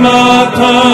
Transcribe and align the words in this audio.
Mater. 0.00 0.89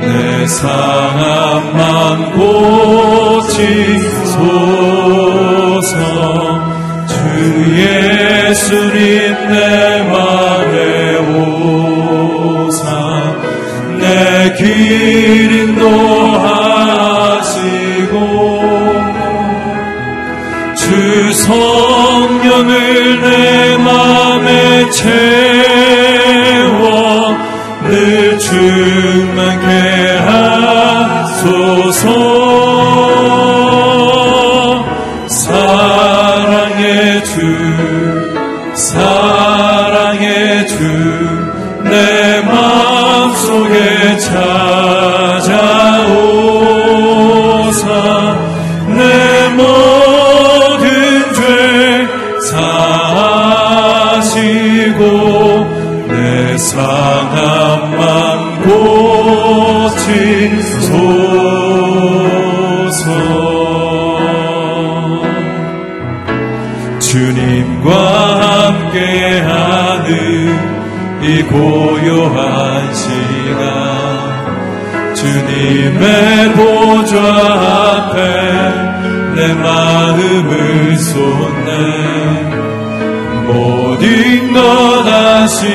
내 0.00 0.46
상함만 0.46 2.32
고치소 3.42 4.42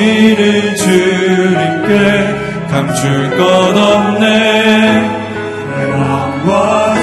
우리는 0.04 0.76
주님께 0.76 2.66
감출 2.70 3.30
것 3.38 3.42
없네. 3.74 5.10
왕과 5.92 6.94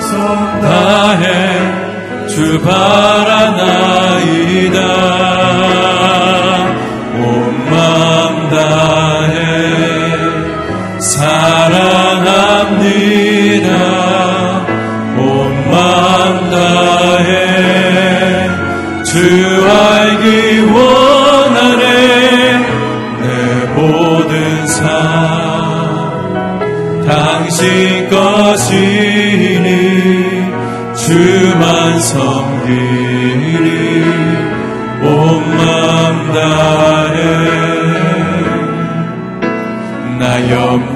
성 0.00 0.60
다해. 0.60 2.26
주 2.28 2.60
바라나. 2.60 3.89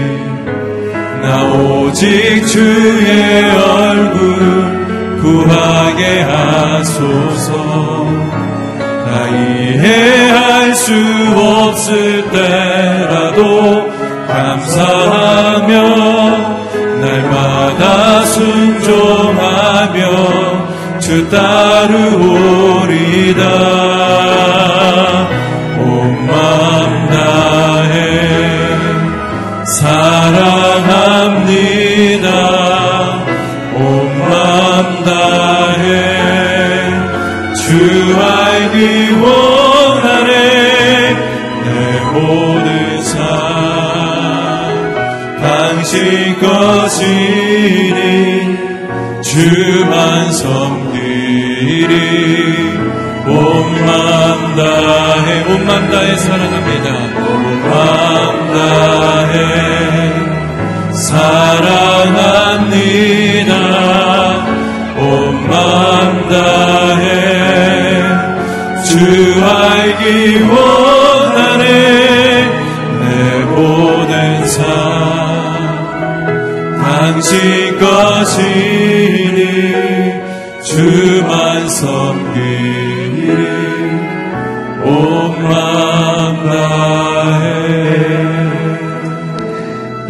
나 1.21 1.43
오직 1.53 2.47
주의 2.47 3.51
얼굴 3.51 5.19
구하게 5.21 6.21
하소서. 6.21 7.51
나 9.05 9.27
이해할 9.27 10.73
수 10.73 10.93
없을 11.35 12.29
때라도 12.29 13.91
감사하며 14.27 15.73
날마다 17.01 18.23
순종하며 18.25 20.01
주 21.07 21.29
따르오리다 21.29 22.67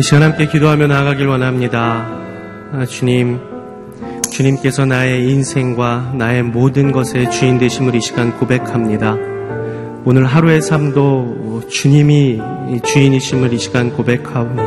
시간 0.08 0.24
함께 0.24 0.48
기도하며 0.48 0.88
나아가길 0.88 1.28
원합니다. 1.28 2.08
아, 2.72 2.86
주님, 2.88 3.42
주님께서 4.32 4.86
나의 4.86 5.30
인생과 5.30 6.14
나의 6.16 6.44
모든 6.44 6.94
것의 6.94 7.30
주인 7.30 7.58
되심을 7.58 7.94
이 7.94 8.00
시간 8.00 8.32
고백합니다. 8.38 9.18
오늘 10.06 10.26
하루의 10.26 10.62
삶도 10.62 11.64
주님이 11.70 12.40
주인이심을 12.86 13.52
이 13.52 13.58
시간 13.60 13.92
고백하오니 13.92 14.62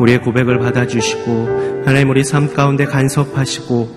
우리의 0.00 0.20
고백을 0.22 0.58
받아주시고 0.58 1.82
하나님 1.86 2.10
우리 2.10 2.24
삶 2.24 2.52
가운데 2.52 2.86
간섭하시고 2.86 3.88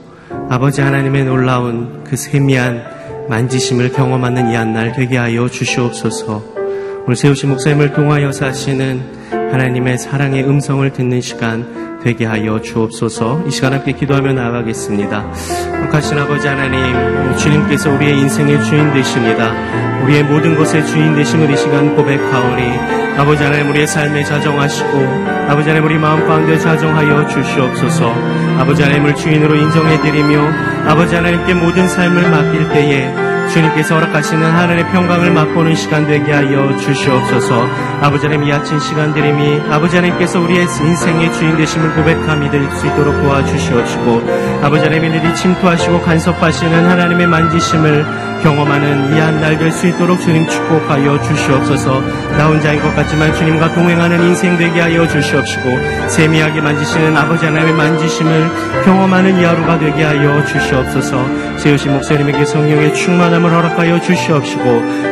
아버지 0.52 0.82
하나님의 0.82 1.26
놀라운 1.26 2.04
그 2.04 2.16
세미한 2.16 2.84
만지심을 3.28 3.92
경험하는 3.94 4.52
이 4.52 4.56
한 4.56 4.74
날 4.74 4.92
되게 4.94 5.18
하여 5.18 5.50
주시옵소서. 5.50 6.44
오늘 7.06 7.16
세우신 7.16 7.50
목사님을 7.50 7.94
통하여 7.94 8.32
사시는 8.32 9.19
하나님의 9.52 9.98
사랑의 9.98 10.44
음성을 10.44 10.92
듣는 10.92 11.22
시간 11.22 12.00
되게 12.04 12.26
하여 12.26 12.62
주옵소서. 12.62 13.44
이 13.48 13.52
시간 13.52 13.74
함께 13.74 13.92
기도하며 13.92 14.34
나아가겠습니다. 14.34 15.32
하신 15.92 16.18
아버지 16.18 16.48
하나님, 16.48 17.36
주님께서 17.36 17.92
우리의 17.92 18.20
인생의 18.20 18.64
주인 18.64 18.94
되십니다. 18.94 19.52
우리의 20.04 20.24
모든 20.24 20.56
것의 20.56 20.86
주인 20.86 21.16
되심을 21.16 21.52
이 21.52 21.58
시간 21.58 21.96
고백하오니 21.96 23.18
아버지 23.18 23.44
하나님 23.44 23.70
우리의 23.70 23.86
삶에 23.86 24.24
자정하시고 24.24 24.98
아버지 25.50 25.68
하나님 25.68 25.86
우리 25.86 25.98
마음 25.98 26.26
가운데 26.26 26.58
자정하여 26.58 27.28
주시옵소서 27.28 28.14
아버지 28.58 28.82
하나님을 28.82 29.14
주인으로 29.16 29.56
인정해드리며 29.56 30.40
아버지 30.88 31.16
하나님께 31.16 31.54
모든 31.56 31.88
삶을 31.88 32.30
맡길 32.30 32.70
때에 32.70 33.29
주님께서 33.50 33.96
허락하시는 33.96 34.44
하늘의 34.52 34.92
평강을 34.92 35.32
맛보는 35.32 35.76
시간 35.76 36.06
되게 36.08 36.32
하여 36.32 36.76
주시옵소서. 36.78 37.66
아버지 38.02 38.28
하나님 38.28 38.48
이 38.48 38.52
아침 38.54 38.80
시간들이미 38.80 39.62
아버지 39.70 39.96
하나님께서 39.96 40.40
우리의 40.40 40.64
인생의 40.64 41.34
주인 41.34 41.58
되심을 41.58 41.96
고백함이 41.96 42.50
될 42.52 42.70
수 42.70 42.86
있도록 42.86 43.20
도와주시옵시고 43.22 44.22
아버지 44.62 44.84
하나님의 44.84 45.20
일이 45.20 45.36
침투하시고 45.36 46.02
간섭하시는 46.02 46.90
하나님의 46.90 47.28
만지심을 47.28 48.06
경험하는 48.44 49.16
이 49.16 49.20
한 49.20 49.42
날 49.42 49.58
될 49.58 49.72
수 49.72 49.88
있도록 49.88 50.20
주님 50.22 50.48
축복하여 50.48 51.20
주시옵소서. 51.22 52.02
나 52.38 52.48
혼자인 52.48 52.82
것 52.82 52.96
같지만 52.96 53.34
주님과 53.34 53.74
동행하는 53.74 54.24
인생 54.26 54.58
되게 54.58 54.80
하여 54.82 55.08
주시옵시고 55.08 56.10
세미하게 56.10 56.62
만지시는 56.62 57.18
아버지 57.18 57.46
하나님의 57.46 57.74
만지심을 57.74 58.84
경험하는 58.86 59.40
이 59.40 59.44
하루가 59.44 59.80
되게 59.80 60.04
하여 60.04 60.46
주시옵소서. 60.46 61.26
세우신 61.58 61.94
목사님에게 61.94 62.46
성령의 62.46 62.94
충만함 62.94 63.40
사람을 63.40 63.52
허락하여 63.52 64.02
주시옵시고 64.02 64.64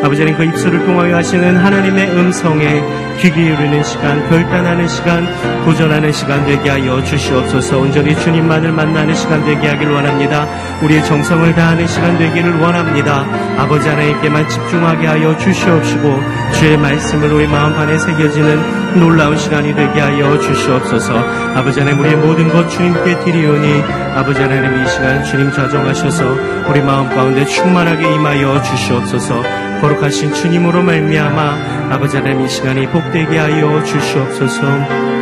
아버지 0.04 0.22
하나님 0.22 0.38
그 0.38 0.44
입술을 0.44 0.86
통하여 0.86 1.16
하시는 1.16 1.56
하나님의 1.58 2.12
음성에 2.12 2.84
귀 3.20 3.32
기울이는 3.32 3.84
시간 3.84 4.30
결단하는 4.30 4.88
시간 4.88 5.26
도전하는 5.68 6.14
시간 6.14 6.46
되게 6.46 6.70
하여 6.70 7.04
주시옵소서 7.04 7.80
온전히 7.80 8.16
주님만을 8.16 8.72
만나는 8.72 9.14
시간 9.14 9.44
되게 9.44 9.68
하길 9.68 9.90
원합니다 9.90 10.48
우리의 10.82 11.04
정성을 11.04 11.54
다하는 11.54 11.86
시간 11.86 12.18
되기를 12.18 12.58
원합니다 12.58 13.26
아버지 13.58 13.90
하나님께만 13.90 14.48
집중하게 14.48 15.08
하여 15.08 15.38
주시옵시고 15.38 16.22
주의 16.54 16.78
말씀을 16.78 17.34
우리 17.34 17.48
마음판에 17.48 17.98
새겨지는 17.98 18.98
놀라운 19.02 19.36
시간이 19.38 19.76
되게 19.76 20.00
하여 20.00 20.40
주시옵소서 20.40 21.18
아버지 21.58 21.82
하나님 21.82 22.00
우리의 22.00 22.16
모든 22.16 22.48
것 22.48 22.70
주님께 22.70 23.20
드리오니 23.26 23.84
아버지 24.16 24.42
하나님 24.42 24.82
이 24.82 24.88
시간 24.88 25.22
주님 25.26 25.52
자정하셔서 25.52 26.24
우리 26.70 26.82
마음 26.82 27.10
가운데 27.10 27.46
충만하게 27.46 28.16
임하여 28.16 28.64
주시옵소서. 28.64 29.44
거룩하신 29.80 30.34
주님으로 30.34 30.82
말미암아 30.82 31.94
아버지 31.94 32.18
하나님 32.18 32.42
이 32.42 32.50
시간이 32.50 32.88
복되게 32.88 33.38
하여 33.38 33.84
주시옵소서. 33.84 35.17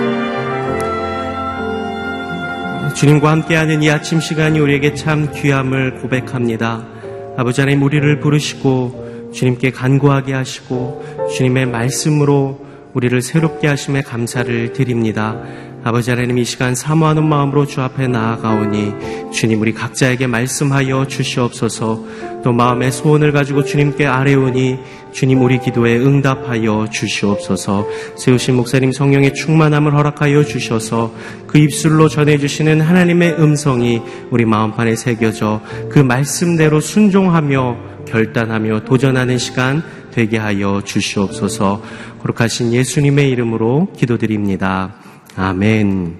주님과 2.95 3.29
함께하는 3.29 3.83
이 3.83 3.89
아침 3.89 4.21
시간이 4.21 4.57
우리에게 4.57 4.93
참 4.93 5.29
귀함을 5.33 5.95
고백합니다. 5.95 6.87
아버지 7.35 7.59
하나님 7.59 7.83
우리를 7.83 8.21
부르시고 8.21 9.31
주님께 9.33 9.71
간구하게 9.71 10.31
하시고 10.31 11.27
주님의 11.35 11.65
말씀으로 11.65 12.65
우리를 12.93 13.21
새롭게 13.21 13.67
하심에 13.67 14.01
감사를 14.01 14.71
드립니다. 14.71 15.37
아버지 15.87 16.09
하나님 16.09 16.39
이 16.39 16.43
시간 16.43 16.73
사모하는 16.73 17.29
마음으로 17.29 17.67
주 17.67 17.79
앞에 17.79 18.07
나아가오니 18.07 19.31
주님 19.31 19.61
우리 19.61 19.71
각자에게 19.71 20.25
말씀하여 20.25 21.05
주시옵소서. 21.05 22.03
또 22.43 22.51
마음의 22.51 22.91
소원을 22.91 23.31
가지고 23.31 23.63
주님께 23.63 24.07
아뢰오니 24.07 24.79
주님 25.11 25.43
우리 25.43 25.59
기도에 25.59 25.97
응답하여 25.97 26.87
주시옵소서. 26.91 27.87
세우신 28.17 28.55
목사님 28.55 28.93
성령의 28.93 29.35
충만함을 29.35 29.93
허락하여 29.93 30.43
주셔서 30.43 31.13
그 31.45 31.59
입술로 31.59 32.09
전해주시는 32.09 32.81
하나님의 32.81 33.33
음성이 33.33 34.01
우리 34.31 34.43
마음판에 34.43 34.95
새겨져 34.95 35.61
그 35.91 35.99
말씀대로 35.99 36.79
순종하며 36.79 37.77
결단하며 38.07 38.85
도전하는 38.85 39.37
시간 39.37 39.83
되게 40.09 40.39
하여 40.39 40.81
주시옵소서. 40.83 41.83
거룩하신 42.23 42.73
예수님의 42.73 43.29
이름으로 43.29 43.89
기도드립니다. 43.95 45.04
아멘. 45.37 46.15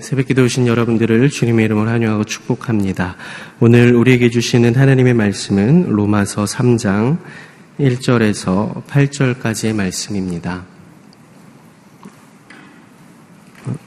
새벽 0.00 0.26
기도 0.26 0.42
오신 0.44 0.66
여러분들을 0.66 1.28
주님의 1.30 1.66
이름으로 1.66 1.88
환영하고 1.88 2.24
축복합니다. 2.24 3.14
오늘 3.60 3.94
우리에게 3.94 4.30
주시는 4.30 4.74
하나님의 4.74 5.14
말씀은 5.14 5.90
로마서 5.90 6.44
3장 6.44 7.18
1절에서 7.78 8.84
8절까지의 8.86 9.76
말씀입니다. 9.76 10.64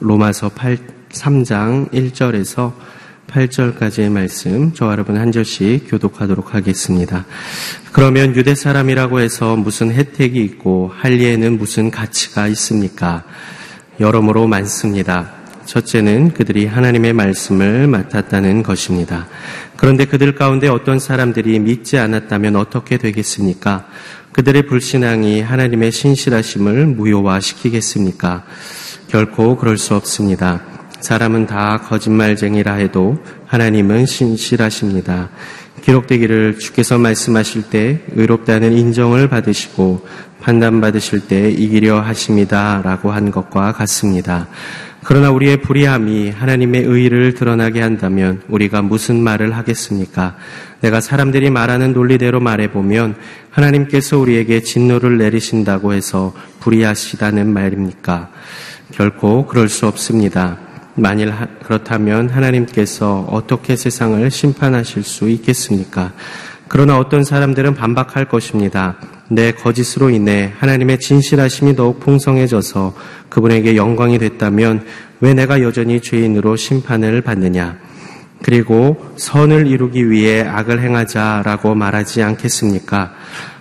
로마서 0.00 0.48
8, 0.48 0.78
3장 1.10 1.90
1절에서 1.90 2.72
8절까지의 3.32 4.10
말씀 4.10 4.74
저와 4.74 4.92
여러분 4.92 5.16
한 5.16 5.32
절씩 5.32 5.86
교독하도록 5.88 6.54
하겠습니다. 6.54 7.24
그러면 7.92 8.36
유대 8.36 8.54
사람이라고 8.54 9.20
해서 9.20 9.56
무슨 9.56 9.90
혜택이 9.90 10.42
있고 10.44 10.92
할리에는 10.94 11.56
무슨 11.56 11.90
가치가 11.90 12.46
있습니까? 12.48 13.24
여러모로 14.00 14.46
많습니다. 14.48 15.32
첫째는 15.64 16.34
그들이 16.34 16.66
하나님의 16.66 17.12
말씀을 17.14 17.86
맡았다는 17.86 18.62
것입니다. 18.62 19.28
그런데 19.76 20.04
그들 20.04 20.34
가운데 20.34 20.68
어떤 20.68 20.98
사람들이 20.98 21.58
믿지 21.58 21.98
않았다면 21.98 22.56
어떻게 22.56 22.98
되겠습니까? 22.98 23.86
그들의 24.32 24.66
불신앙이 24.66 25.40
하나님의 25.40 25.92
신실하심을 25.92 26.86
무효화시키겠습니까? 26.86 28.44
결코 29.08 29.56
그럴 29.56 29.78
수 29.78 29.94
없습니다. 29.94 30.71
사람은 31.02 31.46
다 31.46 31.80
거짓말쟁이라 31.84 32.74
해도 32.74 33.18
하나님은 33.46 34.06
신실하십니다. 34.06 35.30
기록되기를 35.82 36.60
주께서 36.60 36.96
말씀하실 36.96 37.70
때 37.70 38.00
의롭다는 38.12 38.72
인정을 38.72 39.28
받으시고 39.28 40.06
판단받으실 40.40 41.26
때 41.26 41.50
이기려 41.50 42.00
하십니다. 42.00 42.80
라고 42.84 43.10
한 43.10 43.32
것과 43.32 43.72
같습니다. 43.72 44.46
그러나 45.02 45.32
우리의 45.32 45.56
불의함이 45.56 46.30
하나님의 46.30 46.84
의를 46.84 47.34
드러나게 47.34 47.80
한다면 47.80 48.40
우리가 48.48 48.82
무슨 48.82 49.20
말을 49.20 49.56
하겠습니까? 49.56 50.36
내가 50.82 51.00
사람들이 51.00 51.50
말하는 51.50 51.92
논리대로 51.94 52.38
말해보면 52.38 53.16
하나님께서 53.50 54.18
우리에게 54.18 54.62
진노를 54.62 55.18
내리신다고 55.18 55.94
해서 55.94 56.32
불의하시다는 56.60 57.52
말입니까? 57.52 58.30
결코 58.92 59.46
그럴 59.46 59.68
수 59.68 59.88
없습니다. 59.88 60.71
만일 60.94 61.32
그렇다면 61.62 62.28
하나님께서 62.28 63.26
어떻게 63.30 63.76
세상을 63.76 64.30
심판하실 64.30 65.02
수 65.02 65.28
있겠습니까? 65.30 66.12
그러나 66.68 66.98
어떤 66.98 67.24
사람들은 67.24 67.74
반박할 67.74 68.28
것입니다. 68.28 68.96
내 69.28 69.52
거짓으로 69.52 70.10
인해 70.10 70.52
하나님의 70.58 71.00
진실하심이 71.00 71.76
더욱 71.76 72.00
풍성해져서 72.00 72.94
그분에게 73.28 73.76
영광이 73.76 74.18
됐다면 74.18 74.84
왜 75.20 75.34
내가 75.34 75.62
여전히 75.62 76.00
죄인으로 76.00 76.56
심판을 76.56 77.22
받느냐? 77.22 77.78
그리고 78.42 78.96
선을 79.16 79.66
이루기 79.66 80.10
위해 80.10 80.42
악을 80.42 80.80
행하자라고 80.80 81.74
말하지 81.74 82.22
않겠습니까? 82.22 83.12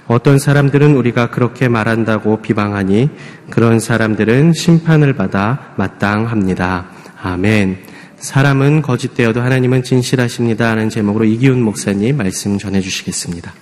어떤 0.08 0.40
사람들은 0.40 0.96
우리가 0.96 1.30
그렇게 1.30 1.70
말한다고 1.70 2.42
비방하니 2.42 3.10
그런 3.50 3.80
사람들은 3.80 4.54
심판을 4.54 5.14
받아 5.14 5.74
마땅합니다. 5.78 7.01
아멘. 7.24 7.78
사람은 8.18 8.82
거짓되어도 8.82 9.42
하나님은 9.42 9.84
진실하십니다. 9.84 10.70
하는 10.70 10.90
제목으로 10.90 11.26
이기훈 11.26 11.62
목사님 11.62 12.18
말씀 12.18 12.58
전해주시겠습니다. 12.58 13.54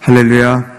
할렐루야. 0.00 0.78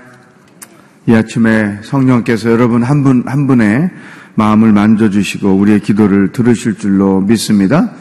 이 1.07 1.13
아침에 1.13 1.79
성령께서 1.83 2.51
여러분 2.51 2.83
한 2.83 3.03
분, 3.03 3.23
한 3.25 3.47
분의 3.47 3.89
마음을 4.35 4.73
만져주시고 4.73 5.53
우리의 5.53 5.79
기도를 5.79 6.31
들으실 6.31 6.77
줄로 6.77 7.21
믿습니다. 7.21 7.91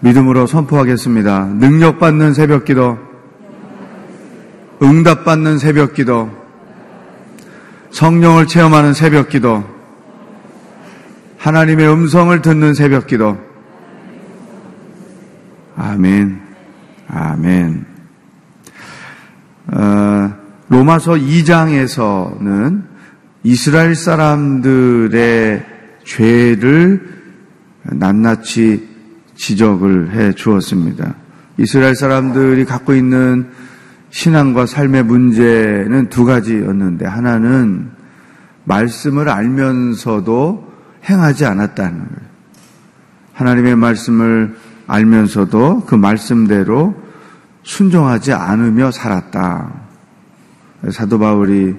믿음으로 0.00 0.46
선포하겠습니다. 0.46 1.44
능력받는 1.58 2.34
새벽 2.34 2.64
기도, 2.64 2.98
응답받는 4.82 5.58
새벽 5.58 5.94
기도, 5.94 6.30
성령을 7.92 8.46
체험하는 8.46 8.94
새벽 8.94 9.28
기도, 9.28 9.79
하나님의 11.40 11.90
음성을 11.90 12.42
듣는 12.42 12.74
새벽 12.74 13.06
기도. 13.06 13.38
아멘. 15.74 16.38
아멘. 17.08 17.86
어, 19.72 20.34
로마서 20.68 21.12
2장에서는 21.12 22.82
이스라엘 23.42 23.94
사람들의 23.94 25.64
죄를 26.04 27.08
낱낱이 27.84 28.86
지적을 29.34 30.10
해 30.12 30.32
주었습니다. 30.34 31.14
이스라엘 31.56 31.94
사람들이 31.94 32.66
갖고 32.66 32.92
있는 32.92 33.48
신앙과 34.10 34.66
삶의 34.66 35.04
문제는 35.04 36.10
두 36.10 36.26
가지였는데 36.26 37.06
하나는 37.06 37.92
말씀을 38.64 39.30
알면서도 39.30 40.69
행하지 41.08 41.46
않았다는 41.46 41.98
거예요. 41.98 42.30
하나님의 43.32 43.76
말씀을 43.76 44.56
알면서도 44.86 45.84
그 45.86 45.94
말씀대로 45.94 46.94
순종하지 47.62 48.32
않으며 48.32 48.90
살았다. 48.90 49.72
사도 50.90 51.18
바울이 51.18 51.76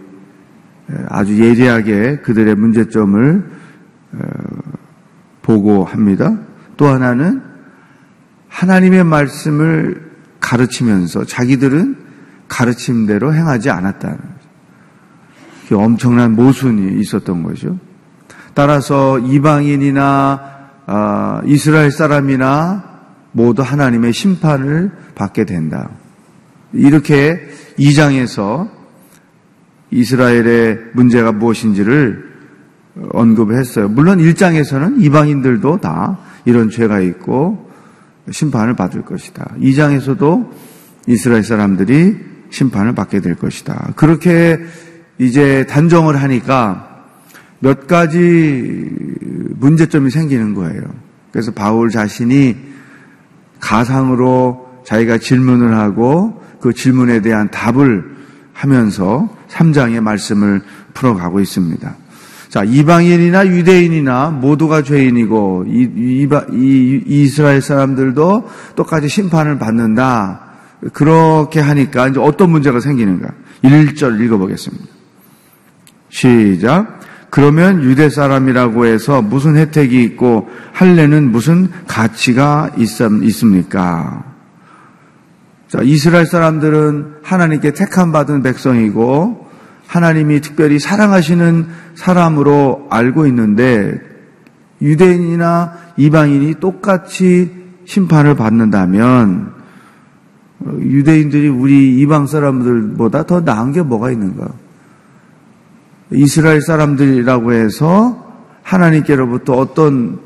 아주 1.08 1.40
예리하게 1.40 2.20
그들의 2.20 2.56
문제점을 2.56 3.52
어, 4.14 4.20
보고합니다. 5.42 6.38
또 6.78 6.88
하나는 6.88 7.42
하나님의 8.50 9.04
말씀을 9.04 10.12
가르치면서 10.40 11.26
자기들은 11.26 11.98
가르침대로 12.48 13.34
행하지 13.34 13.70
않았다는. 13.70 14.20
엄청난 15.74 16.36
모순이 16.36 17.00
있었던 17.00 17.44
거죠. 17.44 17.80
따라서 18.54 19.20
이방인이나 19.20 20.52
아, 20.88 21.42
이스라엘 21.46 21.92
사람이나 21.92 22.84
모두 23.32 23.62
하나님의 23.62 24.14
심판을 24.14 24.92
받게 25.16 25.46
된다. 25.46 25.90
이렇게 26.74 27.40
2장에서 27.78 28.70
이스라엘의 29.92 30.80
문제가 30.94 31.32
무엇인지를 31.32 32.32
언급했어요. 33.12 33.90
물론 33.90 34.20
1장에서는 34.20 35.02
이방인들도 35.02 35.80
다 35.80 36.20
이런 36.46 36.70
죄가 36.70 37.00
있고 37.02 37.70
심판을 38.30 38.76
받을 38.76 39.04
것이다. 39.04 39.56
2장에서도 39.60 40.50
이스라엘 41.08 41.44
사람들이 41.44 42.18
심판을 42.50 42.96
받게 42.96 43.22
될 43.22 43.36
것이다. 43.36 43.94
그렇게 43.96 44.60
이제 45.18 45.66
단정을 45.68 46.22
하니까 46.22 46.91
몇 47.62 47.88
가지 47.88 48.90
문제점이 49.58 50.10
생기는 50.10 50.54
거예요. 50.54 50.82
그래서 51.32 51.52
바울 51.52 51.90
자신이 51.90 52.58
가상으로 53.60 54.82
자기가 54.86 55.20
질문을 55.20 55.78
하고 55.78 56.44
그 56.60 56.74
질문에 56.74 57.22
대한 57.22 57.50
답을 57.50 58.04
하면서 58.52 59.30
3장의 59.50 60.02
말씀을 60.02 60.62
풀어가고 60.94 61.40
있습니다. 61.40 61.96
자, 62.50 62.64
이방인이나 62.64 63.48
유대인이나 63.48 64.30
모두가 64.32 64.82
죄인이고 64.82 65.66
이, 65.68 65.90
이, 65.96 66.28
이, 66.52 67.04
이스라엘 67.06 67.62
사람들도 67.62 68.50
똑같이 68.76 69.08
심판을 69.08 69.58
받는다. 69.58 70.48
그렇게 70.94 71.60
하니까 71.60 72.10
이제 72.10 72.20
어떤 72.20 72.50
문제가 72.50 72.80
생기는가? 72.80 73.30
1절 73.64 74.20
읽어보겠습니다. 74.20 74.86
시작. 76.10 77.01
그러면 77.32 77.82
유대 77.82 78.10
사람이라고 78.10 78.86
해서 78.86 79.22
무슨 79.22 79.56
혜택이 79.56 80.04
있고 80.04 80.50
할례는 80.74 81.32
무슨 81.32 81.70
가치가 81.88 82.70
있, 82.78 82.90
있습니까? 83.00 84.26
자, 85.70 85.80
이스라엘 85.82 86.26
사람들은 86.26 87.20
하나님께 87.24 87.72
택함 87.72 88.12
받은 88.12 88.44
백성이고 88.44 89.48
하나님이 89.88 90.42
특별히 90.42 90.78
사랑하시는 90.78 91.68
사람으로 91.96 92.88
알고 92.90 93.26
있는데 93.28 93.98
유대인이나 94.82 95.74
이방인이 95.96 96.56
똑같이 96.60 97.50
심판을 97.86 98.36
받는다면 98.36 99.54
유대인들이 100.82 101.48
우리 101.48 101.98
이방 102.00 102.28
사람들보다 102.28 103.24
더 103.24 103.40
나은 103.40 103.72
게 103.72 103.82
뭐가 103.82 104.12
있는가? 104.12 104.50
이스라엘 106.12 106.62
사람들이라고 106.62 107.54
해서 107.54 108.32
하나님께로부터 108.64 109.54
어떤 109.54 110.20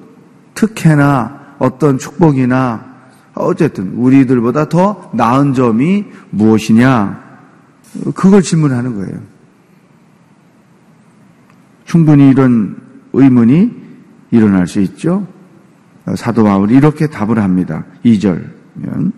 특혜나 0.54 1.56
어떤 1.60 1.98
축복이나 1.98 2.96
어쨌든 3.36 3.94
우리들보다 3.96 4.70
더 4.70 5.12
나은 5.14 5.54
점이 5.54 6.06
무엇이냐? 6.32 7.24
그걸 8.16 8.42
질문하는 8.42 8.96
거예요. 8.96 9.20
충분히 11.86 12.30
이런 12.30 12.78
의문이 13.14 13.72
일어날 14.32 14.68
수 14.68 14.80
있죠. 14.82 15.28
사도 16.16 16.44
바울이 16.44 16.76
이렇게 16.76 17.08
답을 17.08 17.40
합니다. 17.40 17.86
2절면 18.04 19.12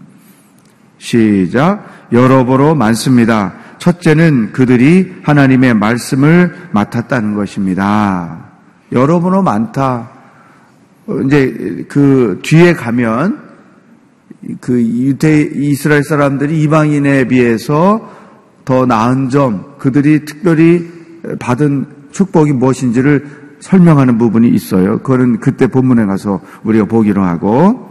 시작 0.97 2.07
여러 2.12 2.45
보로 2.45 2.75
많습니다. 2.75 3.53
첫째는 3.79 4.51
그들이 4.51 5.15
하나님의 5.24 5.74
말씀을 5.75 6.53
맡았다는 6.72 7.36
것입니다. 7.36 8.46
여러분로 8.91 9.43
많다. 9.43 10.10
이제 11.25 11.86
그 11.88 12.39
뒤에 12.43 12.74
가면 12.74 13.48
그 14.60 14.81
유대 14.81 15.41
이스라엘 15.41 16.03
사람들이 16.03 16.62
이방인에 16.63 17.27
비해서 17.27 18.12
더 18.65 18.86
나은 18.86 19.29
점, 19.29 19.77
그들이 19.77 20.25
특별히 20.25 20.86
받은 21.39 21.86
축복이 22.12 22.53
무엇인지를 22.53 23.25
설명하는 23.60 24.17
부분이 24.17 24.50
있어요. 24.50 25.00
그거는 25.00 25.39
그때 25.39 25.67
본문에 25.67 26.05
가서 26.05 26.41
우리가 26.63 26.86
보기로 26.86 27.24
하고 27.24 27.89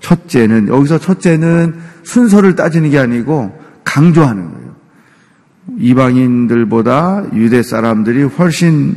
첫째는 0.00 0.68
여기서 0.68 0.98
첫째는 0.98 1.74
순서를 2.02 2.54
따지는 2.54 2.90
게 2.90 2.98
아니고 2.98 3.65
강조하는 3.96 4.52
거예요. 4.52 4.76
이방인들보다 5.78 7.32
유대 7.32 7.62
사람들이 7.62 8.24
훨씬 8.24 8.94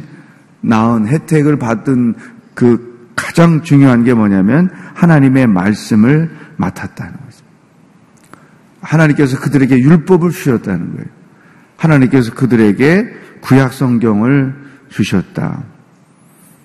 나은 0.60 1.08
혜택을 1.08 1.58
받은 1.58 2.16
그 2.54 3.10
가장 3.16 3.64
중요한 3.64 4.04
게 4.04 4.14
뭐냐면 4.14 4.70
하나님의 4.96 5.48
말씀을 5.48 6.30
맡았다는 6.58 7.14
거죠. 7.14 7.46
하나님께서 8.82 9.40
그들에게 9.40 9.80
율법을 9.80 10.32
주셨다는 10.32 10.92
거예요. 10.96 11.08
하나님께서 11.78 12.34
그들에게 12.34 13.08
구약 13.40 13.72
성경을 13.72 14.54
주셨다. 14.90 15.64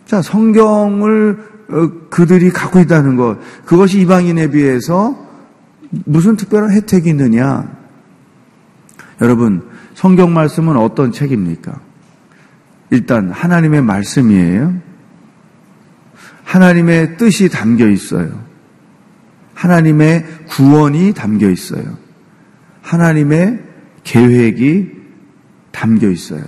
자, 0.06 0.22
성경을 0.22 1.54
어, 1.70 1.90
그들이 2.10 2.50
갖고 2.50 2.80
있다는 2.80 3.16
것, 3.16 3.38
그것이 3.64 4.00
이방인에 4.00 4.50
비해서 4.50 5.16
무슨 6.04 6.36
특별한 6.36 6.72
혜택이 6.72 7.10
있느냐? 7.10 7.83
여러분, 9.20 9.68
성경 9.94 10.34
말씀은 10.34 10.76
어떤 10.76 11.12
책입니까? 11.12 11.80
일단 12.90 13.30
하나님의 13.30 13.82
말씀이에요. 13.82 14.74
하나님의 16.44 17.16
뜻이 17.16 17.48
담겨 17.48 17.88
있어요. 17.88 18.44
하나님의 19.54 20.24
구원이 20.48 21.14
담겨 21.14 21.48
있어요. 21.48 21.96
하나님의 22.82 23.60
계획이 24.04 24.92
담겨 25.70 26.08
있어요. 26.08 26.42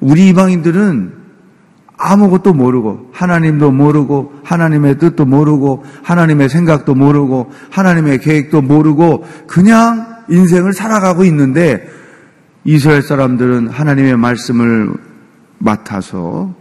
우리 0.00 0.28
이방인들은 0.28 1.24
아무것도 1.96 2.52
모르고 2.52 3.10
하나님도 3.12 3.70
모르고 3.70 4.34
하나님의 4.44 4.98
뜻도 4.98 5.24
모르고 5.24 5.84
하나님의 6.02 6.48
생각도 6.48 6.94
모르고 6.94 7.50
하나님의 7.70 8.20
계획도 8.20 8.62
모르고 8.62 9.24
그냥 9.46 10.13
인생을 10.28 10.72
살아가고 10.72 11.24
있는데 11.24 11.88
이스라엘 12.64 13.02
사람들은 13.02 13.68
하나님의 13.68 14.16
말씀을 14.16 14.94
맡아서 15.58 16.54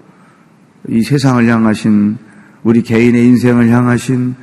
이 0.88 1.02
세상을 1.02 1.48
향하신 1.48 2.18
우리 2.64 2.82
개인의 2.82 3.26
인생을 3.26 3.70
향하신 3.70 4.36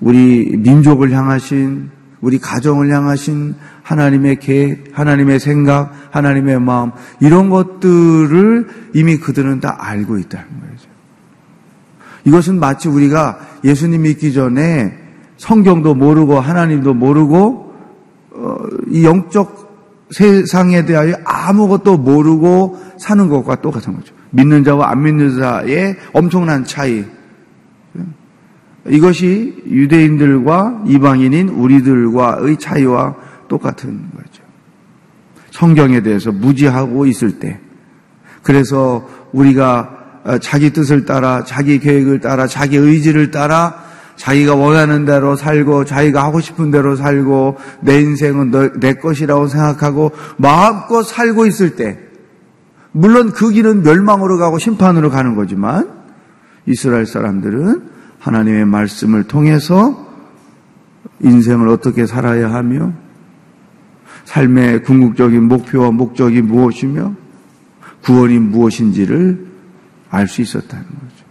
우리 0.00 0.56
민족을 0.56 1.10
향하신 1.12 1.90
우리 2.20 2.38
가정을 2.38 2.90
향하신 2.90 3.54
하나님의 3.82 4.40
계획, 4.40 4.90
하나님의 4.92 5.38
생각, 5.38 5.92
하나님의 6.10 6.60
마음 6.60 6.90
이런 7.20 7.48
것들을 7.48 8.68
이미 8.94 9.18
그들은 9.18 9.60
다 9.60 9.76
알고 9.78 10.18
있다는 10.18 10.46
거죠. 10.60 10.88
이것은 12.24 12.58
마치 12.58 12.88
우리가 12.88 13.38
예수님 13.64 14.02
믿기 14.02 14.32
전에 14.32 14.98
성경도 15.36 15.94
모르고 15.94 16.40
하나님도 16.40 16.94
모르고 16.94 17.36
어, 17.38 17.67
이 18.90 19.04
영적 19.04 19.68
세상에 20.10 20.84
대하여 20.84 21.14
아무것도 21.24 21.98
모르고 21.98 22.78
사는 22.98 23.28
것과 23.28 23.60
똑같은 23.60 23.94
거죠. 23.94 24.14
믿는 24.30 24.64
자와 24.64 24.90
안 24.90 25.02
믿는 25.02 25.38
자의 25.38 25.96
엄청난 26.12 26.64
차이. 26.64 27.04
이것이 28.86 29.64
유대인들과 29.66 30.84
이방인인 30.86 31.50
우리들과의 31.50 32.58
차이와 32.58 33.14
똑같은 33.48 34.10
거죠. 34.16 34.42
성경에 35.50 36.00
대해서 36.02 36.32
무지하고 36.32 37.06
있을 37.06 37.38
때. 37.38 37.60
그래서 38.42 39.06
우리가 39.32 39.96
자기 40.40 40.70
뜻을 40.70 41.04
따라, 41.04 41.44
자기 41.44 41.78
계획을 41.80 42.20
따라, 42.20 42.46
자기 42.46 42.76
의지를 42.76 43.30
따라 43.30 43.87
자기가 44.18 44.56
원하는 44.56 45.04
대로 45.04 45.36
살고 45.36 45.84
자기가 45.84 46.22
하고 46.22 46.40
싶은 46.40 46.70
대로 46.70 46.96
살고 46.96 47.56
내 47.80 48.00
인생은 48.00 48.80
내 48.80 48.94
것이라고 48.94 49.46
생각하고 49.46 50.10
마음껏 50.36 51.02
살고 51.04 51.46
있을 51.46 51.76
때 51.76 52.00
물론 52.90 53.30
그 53.30 53.50
길은 53.50 53.84
멸망으로 53.84 54.36
가고 54.36 54.58
심판으로 54.58 55.10
가는 55.10 55.36
거지만 55.36 55.88
이스라엘 56.66 57.06
사람들은 57.06 57.82
하나님의 58.18 58.66
말씀을 58.66 59.24
통해서 59.24 60.06
인생을 61.20 61.68
어떻게 61.68 62.04
살아야 62.04 62.52
하며 62.52 62.92
삶의 64.24 64.82
궁극적인 64.82 65.44
목표와 65.44 65.92
목적이 65.92 66.42
무엇이며 66.42 67.14
구원이 68.02 68.38
무엇인지를 68.40 69.46
알 70.10 70.26
수 70.26 70.42
있었다는 70.42 70.84
거죠. 70.84 71.24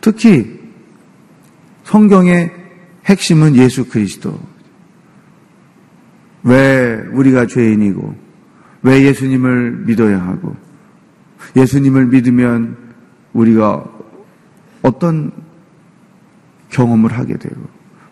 특히 0.00 0.65
성경의 1.86 2.50
핵심은 3.04 3.54
예수 3.54 3.88
그리스도. 3.88 4.38
왜 6.42 6.96
우리가 7.12 7.46
죄인이고, 7.46 8.14
왜 8.82 9.02
예수님을 9.04 9.84
믿어야 9.86 10.20
하고, 10.20 10.56
예수님을 11.54 12.06
믿으면 12.06 12.76
우리가 13.32 13.84
어떤 14.82 15.30
경험을 16.70 17.12
하게 17.12 17.36
되고, 17.36 17.56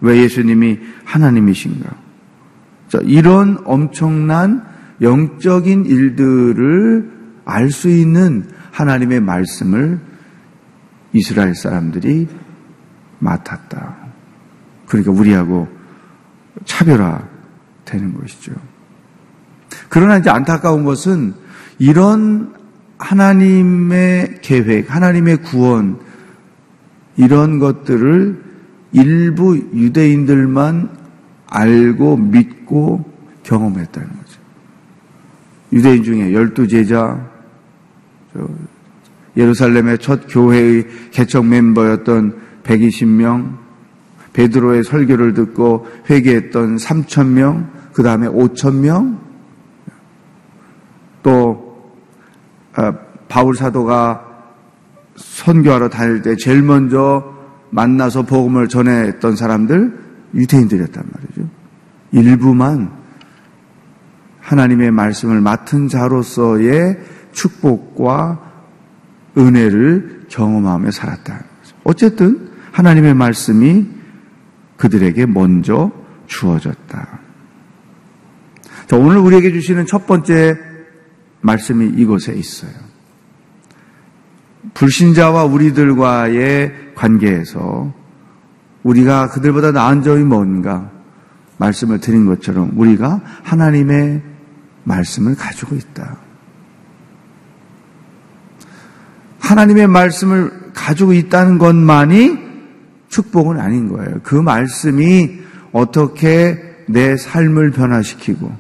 왜 0.01 0.19
예수님이 0.19 0.79
하나님이신가. 1.05 1.97
자, 2.89 2.99
이런 3.03 3.59
엄청난 3.65 4.65
영적인 5.01 5.87
일들을 5.87 7.13
알 7.45 7.71
수 7.71 7.89
있는 7.89 8.49
하나님의 8.71 9.21
말씀을 9.21 9.99
이스라엘 11.13 11.55
사람들이 11.57 12.29
맡았다. 13.19 13.97
그러니까 14.87 15.13
우리하고 15.13 15.69
차별화 16.65 17.23
되는 17.85 18.15
것이죠. 18.15 18.53
그러나 19.89 20.19
이제 20.19 20.31
안타까운 20.31 20.85
것은 20.85 21.35
이런 21.79 22.55
하나님의 22.99 24.39
계획, 24.41 24.95
하나님의 24.95 25.39
구원, 25.39 25.99
이런 27.17 27.59
것들을 27.59 28.43
일부 28.93 29.57
유대인들만 29.57 30.91
알고 31.47 32.17
믿고 32.17 33.05
경험했다는 33.43 34.09
거죠. 34.09 34.41
유대인 35.73 36.03
중에 36.03 36.33
열두 36.33 36.69
제자, 36.69 37.21
예루살렘의 39.37 39.99
첫 39.99 40.23
교회의 40.29 40.87
개척 41.11 41.47
멤버였던 41.47 42.41
120명, 42.65 43.57
베드로의 44.33 44.85
설교를 44.85 45.35
듣고 45.35 45.87
회개했던 46.11 46.77
3천명, 46.77 47.69
그 47.93 48.03
다음에 48.03 48.27
5천명, 48.27 49.19
또 51.23 51.93
아, 52.75 52.93
바울 53.29 53.55
사도가 53.55 54.35
선교하러 55.17 55.89
다닐 55.89 56.23
때 56.23 56.37
제일 56.37 56.63
먼저 56.63 57.33
만나서 57.71 58.23
복음을 58.23 58.69
전했던 58.69 59.37
사람들 59.37 59.99
유태인들이었단 60.35 61.05
말이죠. 61.13 61.49
일부만 62.13 62.91
하나님의 64.41 64.91
말씀을 64.91 65.41
맡은 65.41 65.89
자로서의 65.89 66.99
축복과 67.33 68.41
은혜를 69.37 70.27
경험하며 70.29 70.91
살았다. 70.91 71.45
어쨌든 71.85 72.54
하나님의 72.75 73.15
말씀이 73.15 73.87
그들에게 74.77 75.27
먼저 75.27 75.93
주어졌다. 76.27 77.21
자, 78.89 78.97
오늘 78.97 79.19
우리에게 79.19 79.53
주시는 79.53 79.87
첫 79.87 80.09
번째 80.09 80.59
말씀이 81.41 81.87
이곳에 82.01 82.33
있어요. 82.35 82.73
불신자와 84.75 85.45
우리들과의 85.45 86.95
관계에서 86.97 87.95
우리가 88.83 89.29
그들보다 89.31 89.71
나은 89.71 90.03
점이 90.03 90.25
뭔가 90.25 90.91
말씀을 91.59 92.01
드린 92.01 92.27
것처럼 92.27 92.73
우리가 92.75 93.21
하나님의 93.45 94.21
말씀을 94.83 95.37
가지고 95.37 95.77
있다. 95.77 96.17
하나님의 99.39 99.87
말씀을 99.87 100.73
가지고 100.75 101.13
있다는 101.13 101.59
것만이 101.59 102.44
축복은 103.15 103.61
아닌 103.61 103.89
거예요. 103.89 104.19
그 104.25 104.35
말씀이 104.35 105.39
어떻게 105.71 106.61
내 106.89 107.17
삶을 107.17 107.71
변화시키고 107.71 108.53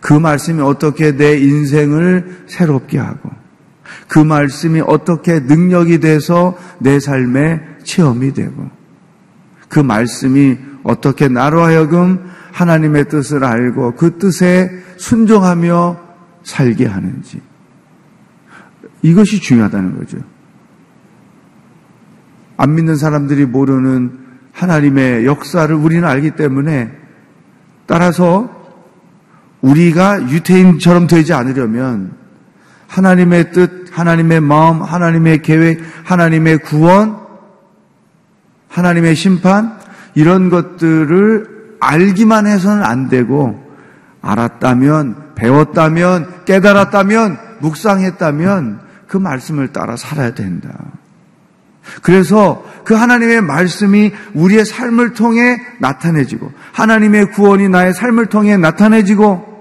그 0.00 0.12
말씀이 0.12 0.60
어떻게 0.60 1.16
내 1.16 1.36
인생을 1.38 2.44
새롭게 2.46 2.98
하고 2.98 3.30
그 4.06 4.20
말씀이 4.20 4.80
어떻게 4.86 5.40
능력이 5.40 5.98
돼서 5.98 6.56
내 6.78 7.00
삶의 7.00 7.62
체험이 7.82 8.32
되고 8.32 8.70
그 9.68 9.80
말씀이 9.80 10.56
어떻게 10.84 11.26
나로 11.26 11.62
하여금 11.62 12.30
하나님의 12.52 13.08
뜻을 13.08 13.42
알고 13.42 13.96
그 13.96 14.18
뜻에 14.18 14.70
순종하며 14.98 15.98
살게 16.44 16.86
하는지 16.86 17.40
이것이 19.02 19.40
중요하다는 19.40 19.98
거죠. 19.98 20.18
안 22.56 22.74
믿는 22.74 22.96
사람들이 22.96 23.46
모르는 23.46 24.18
하나님의 24.52 25.26
역사를 25.26 25.74
우리는 25.74 26.06
알기 26.06 26.32
때문에 26.32 26.90
따라서 27.86 28.50
우리가 29.60 30.28
유태인처럼 30.30 31.06
되지 31.06 31.32
않으려면 31.32 32.12
하나님의 32.86 33.52
뜻, 33.52 33.86
하나님의 33.92 34.40
마음, 34.40 34.82
하나님의 34.82 35.42
계획, 35.42 35.80
하나님의 36.04 36.58
구원, 36.58 37.18
하나님의 38.68 39.14
심판, 39.16 39.78
이런 40.14 40.48
것들을 40.48 41.76
알기만 41.80 42.46
해서는 42.46 42.84
안 42.84 43.08
되고, 43.08 43.62
알았다면, 44.20 45.34
배웠다면, 45.34 46.44
깨달았다면, 46.44 47.38
묵상했다면, 47.60 48.80
그 49.08 49.16
말씀을 49.16 49.72
따라 49.72 49.96
살아야 49.96 50.34
된다. 50.34 50.70
그래서 52.02 52.64
그 52.84 52.94
하나님의 52.94 53.42
말씀이 53.42 54.12
우리의 54.34 54.64
삶을 54.64 55.14
통해 55.14 55.60
나타내지고, 55.80 56.52
하나님의 56.72 57.30
구원이 57.30 57.68
나의 57.68 57.94
삶을 57.94 58.26
통해 58.26 58.56
나타내지고, 58.56 59.54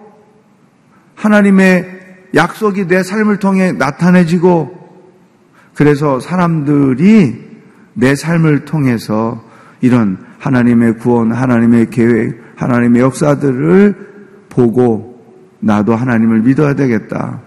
하나님의 1.15 2.01
약속이 2.35 2.87
내 2.87 3.03
삶을 3.03 3.37
통해 3.37 3.71
나타내지고, 3.71 4.83
그래서 5.75 6.19
사람들이 6.19 7.53
내 7.93 8.15
삶을 8.15 8.65
통해서 8.65 9.43
이런 9.81 10.17
하나님의 10.39 10.97
구원, 10.97 11.31
하나님의 11.31 11.89
계획, 11.89 12.41
하나님의 12.55 13.01
역사들을 13.01 14.13
보고 14.49 15.13
나도 15.59 15.95
하나님을 15.95 16.41
믿어야 16.41 16.73
되겠다. 16.75 17.41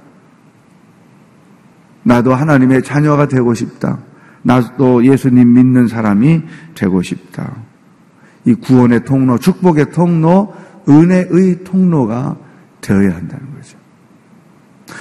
나도 2.02 2.34
하나님의 2.34 2.82
자녀가 2.82 3.26
되고 3.26 3.52
싶다. 3.52 3.98
나도 4.46 5.04
예수님 5.04 5.54
믿는 5.54 5.88
사람이 5.88 6.42
되고 6.76 7.02
싶다. 7.02 7.56
이 8.44 8.54
구원의 8.54 9.04
통로, 9.04 9.38
축복의 9.38 9.90
통로, 9.90 10.54
은혜의 10.88 11.64
통로가 11.64 12.36
되어야 12.80 13.16
한다는 13.16 13.44
거죠. 13.54 13.76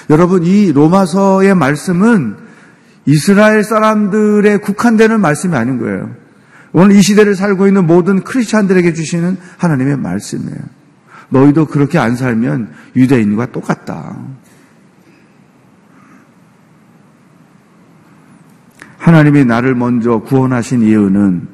여러분, 0.09 0.43
이 0.43 0.71
로마서의 0.71 1.53
말씀은 1.53 2.37
이스라엘 3.05 3.63
사람들의 3.63 4.61
국한되는 4.61 5.21
말씀이 5.21 5.55
아닌 5.55 5.77
거예요. 5.77 6.09
오늘 6.73 6.95
이 6.95 7.03
시대를 7.03 7.35
살고 7.35 7.67
있는 7.67 7.85
모든 7.85 8.23
크리스찬들에게 8.23 8.93
주시는 8.93 9.37
하나님의 9.57 9.97
말씀이에요. 9.97 10.57
너희도 11.29 11.67
그렇게 11.67 11.99
안 11.99 12.15
살면 12.15 12.71
유대인과 12.95 13.51
똑같다. 13.51 14.17
하나님이 19.05 19.45
나를 19.45 19.75
먼저 19.75 20.17
구원하신 20.17 20.81
이유는 20.81 21.47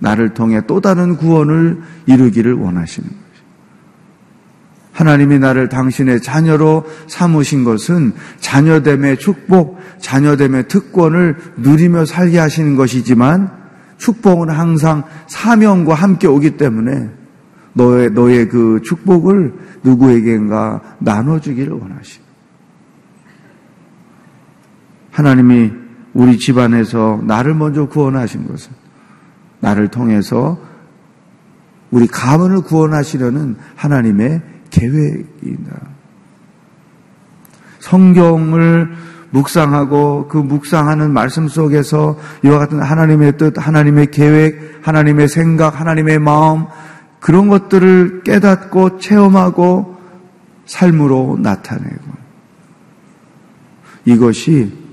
나를 0.00 0.34
통해 0.34 0.62
또 0.66 0.80
다른 0.80 1.16
구원을 1.16 1.80
이루기를 2.06 2.54
원하시는 2.54 3.08
거예요. 3.08 3.22
하나님이 4.94 5.38
나를 5.38 5.68
당신의 5.68 6.20
자녀로 6.22 6.84
삼으신 7.06 7.62
것은 7.62 8.14
자녀됨의 8.40 9.18
축복, 9.18 9.78
자녀됨의 10.00 10.66
특권을 10.66 11.36
누리며 11.58 12.04
살게 12.04 12.36
하시는 12.36 12.74
것이지만 12.74 13.52
축복은 13.98 14.50
항상 14.50 15.04
사명과 15.28 15.94
함께 15.94 16.26
오기 16.26 16.56
때문에 16.56 17.10
너의, 17.74 18.10
너의 18.10 18.48
그 18.48 18.80
축복을 18.84 19.54
누구에게인가 19.84 20.80
나눠주기를 20.98 21.74
원하시. 21.74 22.18
하나님이 25.12 25.86
우리 26.18 26.36
집안에서 26.36 27.20
나를 27.22 27.54
먼저 27.54 27.86
구원하신 27.86 28.48
것은 28.48 28.72
나를 29.60 29.86
통해서 29.86 30.58
우리 31.92 32.08
가문을 32.08 32.62
구원하시려는 32.62 33.54
하나님의 33.76 34.42
계획이다. 34.70 35.80
성경을 37.78 38.96
묵상하고 39.30 40.26
그 40.26 40.38
묵상하는 40.38 41.12
말씀 41.12 41.46
속에서 41.46 42.18
이와 42.44 42.58
같은 42.58 42.82
하나님의 42.82 43.36
뜻, 43.36 43.54
하나님의 43.56 44.10
계획, 44.10 44.80
하나님의 44.82 45.28
생각, 45.28 45.78
하나님의 45.78 46.18
마음 46.18 46.66
그런 47.20 47.46
것들을 47.46 48.22
깨닫고 48.24 48.98
체험하고 48.98 49.96
삶으로 50.66 51.38
나타내고 51.40 52.02
이것이 54.04 54.87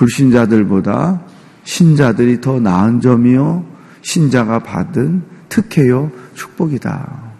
불신자들보다 0.00 1.20
신자들이 1.64 2.40
더 2.40 2.58
나은 2.58 3.02
점이요 3.02 3.66
신자가 4.00 4.60
받은 4.60 5.22
특혜요 5.50 6.10
축복이다. 6.32 7.30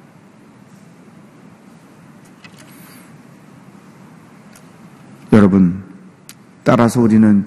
여러분, 5.33 5.83
따라서 6.63 7.01
우리는 7.01 7.47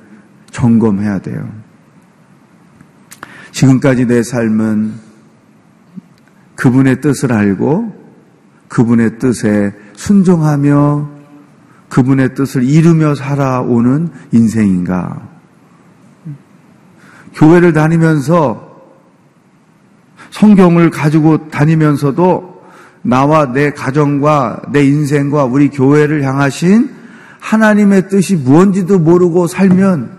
점검해야 0.50 1.20
돼요. 1.20 1.48
지금까지 3.52 4.08
내 4.08 4.24
삶은 4.24 4.94
그분의 6.56 7.02
뜻을 7.02 7.34
알고 7.34 8.02
그분의 8.68 9.20
뜻에 9.20 9.76
순종하며 9.96 11.13
그분의 11.94 12.34
뜻을 12.34 12.64
이루며 12.64 13.14
살아오는 13.14 14.10
인생인가? 14.32 15.30
교회를 17.36 17.74
다니면서 17.74 18.82
성경을 20.32 20.90
가지고 20.90 21.50
다니면서도 21.50 22.64
나와 23.04 23.52
내 23.52 23.70
가정과 23.70 24.64
내 24.72 24.84
인생과 24.84 25.46
우리 25.46 25.70
교회를 25.70 26.24
향하신 26.24 26.90
하나님의 27.40 28.10
뜻이 28.10 28.38
무언지도 28.38 28.98
모르고 28.98 29.46
살면 29.46 30.18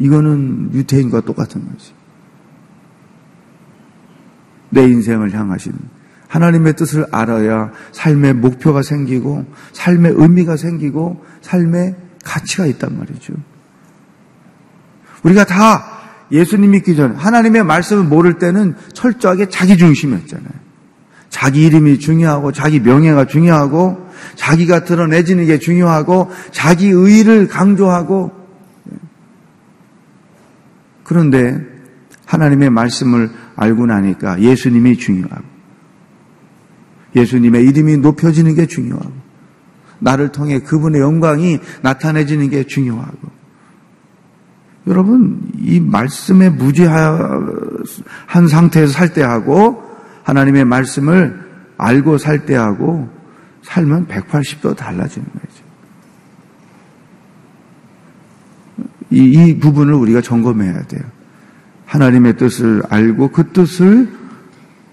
이거는 0.00 0.74
유태인과 0.74 1.22
똑같은 1.22 1.64
거지. 1.64 1.94
내 4.68 4.82
인생을 4.82 5.32
향하신 5.32 5.72
하나님의 6.34 6.74
뜻을 6.74 7.06
알아야 7.12 7.70
삶의 7.92 8.34
목표가 8.34 8.82
생기고 8.82 9.44
삶의 9.72 10.14
의미가 10.16 10.56
생기고 10.56 11.24
삶의 11.42 11.94
가치가 12.24 12.66
있단 12.66 12.98
말이죠. 12.98 13.34
우리가 15.22 15.44
다 15.44 16.00
예수님 16.32 16.72
믿기 16.72 16.96
전 16.96 17.14
하나님의 17.14 17.62
말씀을 17.62 18.02
모를 18.02 18.38
때는 18.38 18.74
철저하게 18.94 19.48
자기 19.48 19.76
중심이었잖아요. 19.76 20.64
자기 21.28 21.66
이름이 21.66 22.00
중요하고 22.00 22.50
자기 22.50 22.80
명예가 22.80 23.26
중요하고 23.26 24.08
자기가 24.34 24.84
드러내지는 24.84 25.46
게 25.46 25.60
중요하고 25.60 26.32
자기 26.50 26.88
의의를 26.88 27.46
강조하고 27.46 28.32
그런데 31.04 31.60
하나님의 32.26 32.70
말씀을 32.70 33.30
알고 33.54 33.86
나니까 33.86 34.40
예수님이 34.40 34.98
중요하고 34.98 35.53
예수님의 37.14 37.64
이름이 37.64 37.98
높여지는 37.98 38.54
게 38.54 38.66
중요하고 38.66 39.12
나를 39.98 40.32
통해 40.32 40.58
그분의 40.60 41.00
영광이 41.00 41.58
나타내지는 41.82 42.50
게 42.50 42.64
중요하고 42.64 43.34
여러분 44.86 45.40
이 45.58 45.80
말씀에 45.80 46.50
무지한 46.50 48.48
상태에서 48.50 48.92
살 48.92 49.14
때하고 49.14 49.82
하나님의 50.24 50.64
말씀을 50.64 51.42
알고 51.78 52.18
살 52.18 52.44
때하고 52.44 53.08
살면 53.62 54.08
180도 54.08 54.76
달라지는 54.76 55.26
거죠. 55.26 55.64
이, 59.10 59.18
이 59.20 59.58
부분을 59.58 59.94
우리가 59.94 60.20
점검해야 60.20 60.82
돼요. 60.82 61.02
하나님의 61.86 62.36
뜻을 62.36 62.82
알고 62.88 63.28
그 63.28 63.52
뜻을 63.52 64.10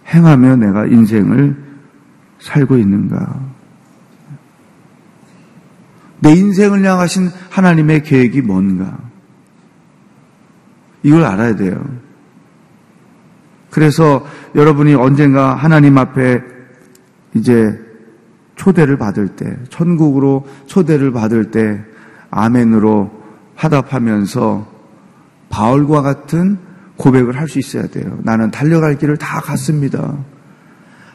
행하며 0.07 0.57
내가 0.57 0.85
인생을 0.85 1.70
살고 2.41 2.77
있는가. 2.77 3.39
내 6.19 6.33
인생을 6.33 6.83
향하신 6.83 7.29
하나님의 7.49 8.03
계획이 8.03 8.41
뭔가. 8.41 8.97
이걸 11.03 11.23
알아야 11.23 11.55
돼요. 11.55 11.83
그래서 13.71 14.25
여러분이 14.53 14.93
언젠가 14.93 15.55
하나님 15.55 15.97
앞에 15.97 16.41
이제 17.33 17.79
초대를 18.55 18.97
받을 18.97 19.29
때, 19.29 19.57
천국으로 19.69 20.45
초대를 20.67 21.11
받을 21.11 21.49
때, 21.49 21.81
아멘으로 22.29 23.09
화답하면서 23.55 24.67
바울과 25.49 26.01
같은 26.01 26.57
고백을 26.97 27.39
할 27.39 27.47
수 27.47 27.57
있어야 27.59 27.87
돼요. 27.87 28.19
나는 28.23 28.51
달려갈 28.51 28.97
길을 28.97 29.17
다 29.17 29.39
갔습니다. 29.41 30.15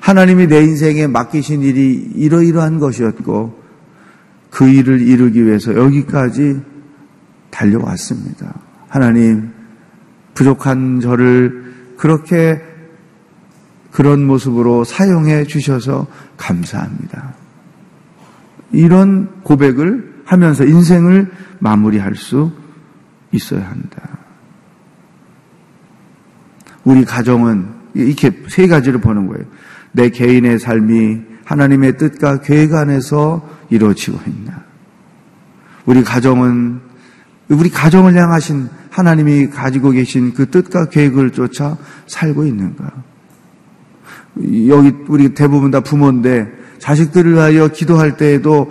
하나님이 0.06 0.46
내 0.46 0.62
인생에 0.62 1.08
맡기신 1.08 1.62
일이 1.62 1.94
이러이러한 2.14 2.78
것이었고, 2.78 3.60
그 4.50 4.68
일을 4.68 5.00
이루기 5.00 5.44
위해서 5.44 5.74
여기까지 5.74 6.60
달려왔습니다. 7.50 8.54
하나님, 8.86 9.50
부족한 10.34 11.00
저를 11.00 11.74
그렇게 11.96 12.62
그런 13.90 14.24
모습으로 14.24 14.84
사용해 14.84 15.42
주셔서 15.42 16.06
감사합니다. 16.36 17.34
이런 18.70 19.42
고백을 19.42 20.22
하면서 20.24 20.64
인생을 20.64 21.32
마무리할 21.58 22.14
수 22.14 22.52
있어야 23.32 23.68
한다. 23.68 24.18
우리 26.84 27.04
가정은 27.04 27.66
이렇게 27.94 28.30
세 28.46 28.68
가지를 28.68 29.00
보는 29.00 29.26
거예요. 29.26 29.44
내 29.96 30.10
개인의 30.10 30.58
삶이 30.58 31.20
하나님의 31.44 31.96
뜻과 31.96 32.42
계획 32.42 32.74
안에서 32.74 33.48
이루어지고 33.70 34.18
있나. 34.26 34.62
우리 35.86 36.04
가정은 36.04 36.80
우리 37.48 37.70
가정을 37.70 38.14
향하신 38.14 38.68
하나님이 38.90 39.48
가지고 39.48 39.92
계신 39.92 40.34
그 40.34 40.50
뜻과 40.50 40.90
계획을 40.90 41.30
쫓아 41.30 41.78
살고 42.06 42.44
있는가? 42.44 42.92
여기 44.68 44.92
우리 45.08 45.32
대부분 45.32 45.70
다 45.70 45.80
부모인데 45.80 46.52
자식들을 46.78 47.32
위하여 47.32 47.68
기도할 47.68 48.18
때에도 48.18 48.70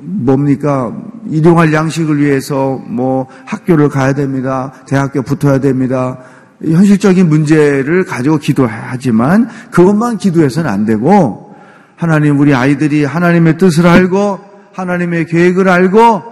뭡니까? 0.00 0.96
일용할 1.28 1.72
양식을 1.72 2.18
위해서 2.18 2.82
뭐 2.88 3.28
학교를 3.44 3.90
가야 3.90 4.14
됩니다. 4.14 4.72
대학교 4.88 5.22
붙어야 5.22 5.60
됩니다. 5.60 6.18
현실적인 6.62 7.28
문제를 7.28 8.04
가지고 8.04 8.38
기도하지만 8.38 9.48
그것만 9.70 10.18
기도해서는 10.18 10.68
안 10.68 10.84
되고 10.84 11.54
하나님 11.96 12.38
우리 12.38 12.54
아이들이 12.54 13.04
하나님의 13.04 13.58
뜻을 13.58 13.86
알고 13.86 14.40
하나님의 14.72 15.26
계획을 15.26 15.68
알고 15.68 16.22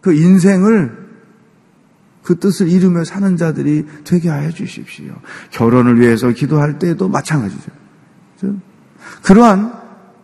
그 0.00 0.12
인생을 0.12 1.08
그 2.22 2.38
뜻을 2.38 2.68
이루며 2.68 3.04
사는 3.04 3.36
자들이 3.36 3.86
되게 4.04 4.28
하여 4.28 4.50
주십시오. 4.50 5.14
결혼을 5.50 5.98
위해서 6.00 6.28
기도할 6.30 6.78
때도 6.78 7.08
마찬가지죠. 7.08 7.70
그러한 9.22 9.72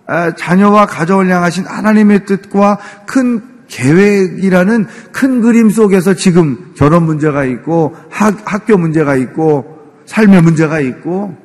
아, 0.07 0.35
자녀와 0.35 0.87
가정을 0.87 1.31
향하신 1.31 1.65
하나님의 1.65 2.27
뜻과 2.27 2.79
큰 3.07 3.43
계획이라는 3.69 4.87
큰 5.13 5.41
그림 5.41 5.71
속에서 5.71 6.15
지금 6.15 6.73
결혼 6.77 7.05
문제가 7.05 7.45
있고 7.45 7.95
학, 8.11 8.41
학교 8.45 8.77
문제가 8.77 9.17
있고 9.17 9.79
삶의 10.07 10.43
문제가 10.43 10.81
있고 10.81 11.37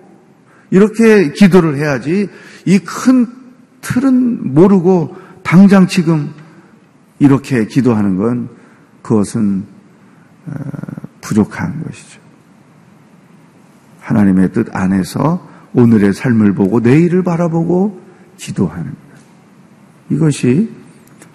이렇게 0.71 1.31
기도를 1.31 1.77
해야지 1.77 2.29
이 2.65 2.79
큰 2.79 3.39
틀은 3.81 4.53
모르고 4.53 5.15
당장 5.43 5.87
지금 5.87 6.31
이렇게 7.19 7.65
기도하는 7.65 8.17
건 8.17 8.49
그것은 9.01 9.65
어, 10.45 10.51
부족한 11.21 11.83
것이죠. 11.83 12.19
하나님의 14.01 14.51
뜻 14.53 14.75
안에서 14.75 15.47
오늘의 15.73 16.13
삶을 16.13 16.53
보고 16.53 16.79
내일을 16.79 17.23
바라보고 17.23 18.01
기도하는 18.37 18.85
것. 18.85 18.97
이것이 20.09 20.69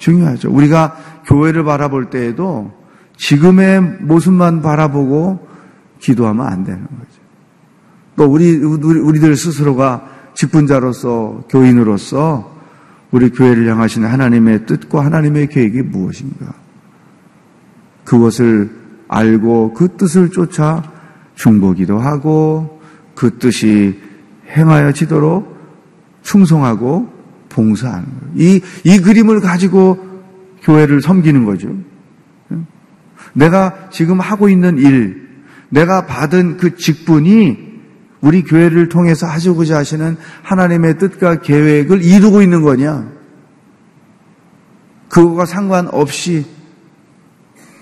중요하죠. 0.04 0.50
우리가 0.50 0.96
교회를 1.24 1.64
바라볼 1.64 2.10
때에도 2.10 2.70
지금의 3.16 3.80
모습만 4.00 4.60
바라보고 4.60 5.46
기도하면 5.98 6.46
안 6.46 6.64
되는 6.64 6.82
거죠. 6.82 7.22
또 8.16 8.24
우리 8.26 8.54
우리들 8.56 9.34
스스로가 9.34 10.06
직분자로서 10.34 11.44
교인으로서 11.48 12.52
우리 13.12 13.30
교회를 13.30 13.70
향하시는 13.70 14.06
하나님의 14.06 14.66
뜻과 14.66 15.04
하나님의 15.04 15.46
계획이 15.46 15.82
무엇인가? 15.82 16.52
그것을 18.04 18.70
알고 19.08 19.72
그 19.72 19.96
뜻을 19.96 20.30
쫓아 20.30 20.82
중보기도 21.34 21.98
하고 21.98 22.80
그 23.14 23.38
뜻이 23.38 23.98
행하여지도록 24.50 25.54
충성하고 26.22 27.13
봉사하는 27.54 28.04
거예요. 28.04 28.32
이, 28.34 28.60
이 28.84 28.98
그림을 28.98 29.40
가지고 29.40 29.98
교회를 30.62 31.00
섬기는 31.00 31.44
거죠. 31.44 31.74
내가 33.32 33.88
지금 33.90 34.20
하고 34.20 34.48
있는 34.48 34.78
일, 34.78 35.28
내가 35.68 36.06
받은 36.06 36.56
그 36.56 36.76
직분이 36.76 37.74
우리 38.20 38.42
교회를 38.42 38.88
통해서 38.88 39.26
하시고자 39.26 39.76
하시는 39.76 40.16
하나님의 40.42 40.98
뜻과 40.98 41.40
계획을 41.40 42.02
이루고 42.02 42.42
있는 42.42 42.62
거냐? 42.62 43.12
그거가 45.08 45.46
상관없이 45.46 46.46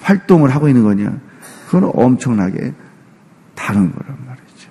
활동을 0.00 0.50
하고 0.50 0.68
있는 0.68 0.82
거냐? 0.82 1.18
그건 1.66 1.90
엄청나게 1.94 2.74
다른 3.54 3.92
거란 3.92 4.16
말이죠. 4.26 4.70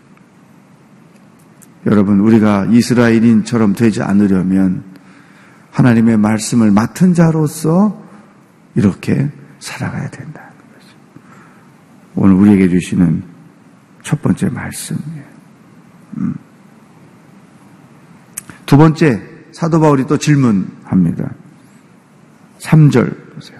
여러분, 1.87 2.19
우리가 2.19 2.65
이스라엘인처럼 2.69 3.73
되지 3.73 4.03
않으려면 4.03 4.90
하나님의 5.71 6.17
말씀을 6.17 6.71
맡은 6.71 7.13
자로서 7.13 8.01
이렇게 8.75 9.29
살아가야 9.59 10.09
된다는 10.09 10.49
거죠. 10.49 10.87
오늘 12.15 12.35
우리에게 12.35 12.69
주시는 12.69 13.23
첫 14.03 14.21
번째 14.21 14.49
말씀이에요. 14.49 15.23
음. 16.17 16.35
두 18.65 18.77
번째, 18.77 19.21
사도 19.51 19.79
바울이 19.79 20.05
또 20.07 20.17
질문합니다. 20.17 21.29
3절 22.59 23.33
보세요. 23.33 23.59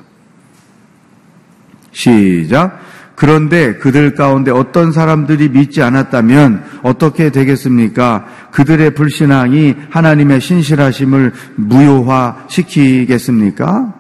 시작. 1.91 2.79
그런데 3.21 3.75
그들 3.75 4.15
가운데 4.15 4.49
어떤 4.49 4.91
사람들이 4.91 5.49
믿지 5.49 5.83
않았다면 5.83 6.63
어떻게 6.81 7.29
되겠습니까? 7.29 8.25
그들의 8.51 8.95
불신앙이 8.95 9.75
하나님의 9.91 10.41
신실하심을 10.41 11.31
무효화 11.55 12.45
시키겠습니까? 12.47 13.93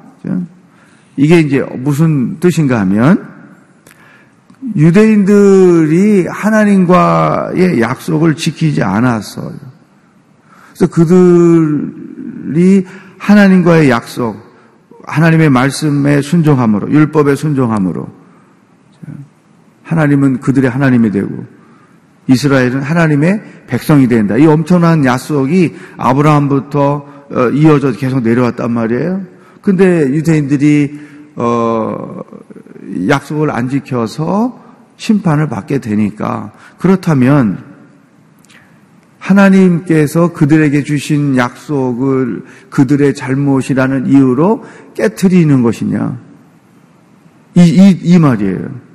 이게 1.17 1.39
이제 1.39 1.61
무슨 1.61 2.39
뜻인가 2.39 2.79
하면 2.79 3.27
유대인들이 4.75 6.25
하나님과의 6.27 7.79
약속을 7.79 8.35
지키지 8.35 8.81
않았어요. 8.81 9.53
그래서 10.73 10.91
그들이 10.91 12.87
하나님과의 13.19 13.91
약속, 13.91 14.35
하나님의 15.05 15.51
말씀에 15.51 16.23
순종함으로, 16.23 16.91
율법에 16.91 17.35
순종함으로 17.35 18.20
하나님은 19.91 20.39
그들의 20.39 20.69
하나님이 20.69 21.11
되고 21.11 21.45
이스라엘은 22.27 22.81
하나님의 22.81 23.41
백성이 23.67 24.07
된다. 24.07 24.37
이 24.37 24.45
엄청난 24.45 25.03
약속이 25.03 25.75
아브라함부터 25.97 27.05
어, 27.31 27.49
이어져 27.49 27.91
계속 27.91 28.21
내려왔단 28.21 28.71
말이에요. 28.71 29.21
근데 29.61 30.07
유대인들이 30.07 30.99
어, 31.35 32.21
약속을 33.09 33.51
안 33.51 33.67
지켜서 33.69 34.59
심판을 34.95 35.49
받게 35.49 35.79
되니까 35.79 36.53
그렇다면 36.77 37.63
하나님께서 39.19 40.31
그들에게 40.31 40.83
주신 40.83 41.35
약속을 41.35 42.43
그들의 42.69 43.13
잘못이라는 43.13 44.07
이유로 44.07 44.63
깨뜨리는 44.95 45.61
것이냐? 45.61 46.17
이, 47.55 47.61
이, 47.61 47.99
이 48.01 48.19
말이에요. 48.19 48.90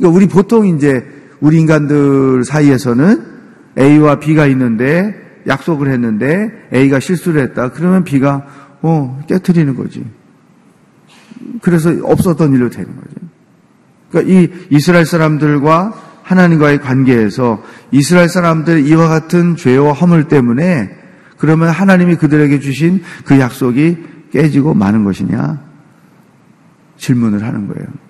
그러니까 0.00 0.16
우리 0.16 0.26
보통 0.26 0.66
이제 0.66 1.06
우리 1.40 1.60
인간들 1.60 2.42
사이에서는 2.44 3.24
A와 3.78 4.18
B가 4.18 4.46
있는데 4.46 5.14
약속을 5.46 5.88
했는데 5.88 6.50
A가 6.72 7.00
실수를 7.00 7.42
했다. 7.42 7.70
그러면 7.70 8.02
B가 8.04 8.46
어 8.82 9.22
깨뜨리는 9.28 9.76
거지. 9.76 10.04
그래서 11.60 11.92
없었던 12.02 12.54
일로 12.54 12.70
되는 12.70 12.88
거죠. 12.96 13.14
그러니까 14.10 14.32
이 14.32 14.48
이스라엘 14.70 15.04
사람들과 15.04 15.92
하나님과의 16.22 16.80
관계에서 16.80 17.62
이스라엘 17.90 18.28
사람들 18.28 18.86
이와 18.86 19.08
같은 19.08 19.56
죄와 19.56 19.92
허물 19.92 20.28
때문에 20.28 20.90
그러면 21.36 21.70
하나님이 21.70 22.16
그들에게 22.16 22.60
주신 22.60 23.02
그 23.24 23.38
약속이 23.38 23.98
깨지고 24.32 24.74
마는 24.74 25.04
것이냐? 25.04 25.60
질문을 26.98 27.42
하는 27.42 27.66
거예요. 27.66 28.09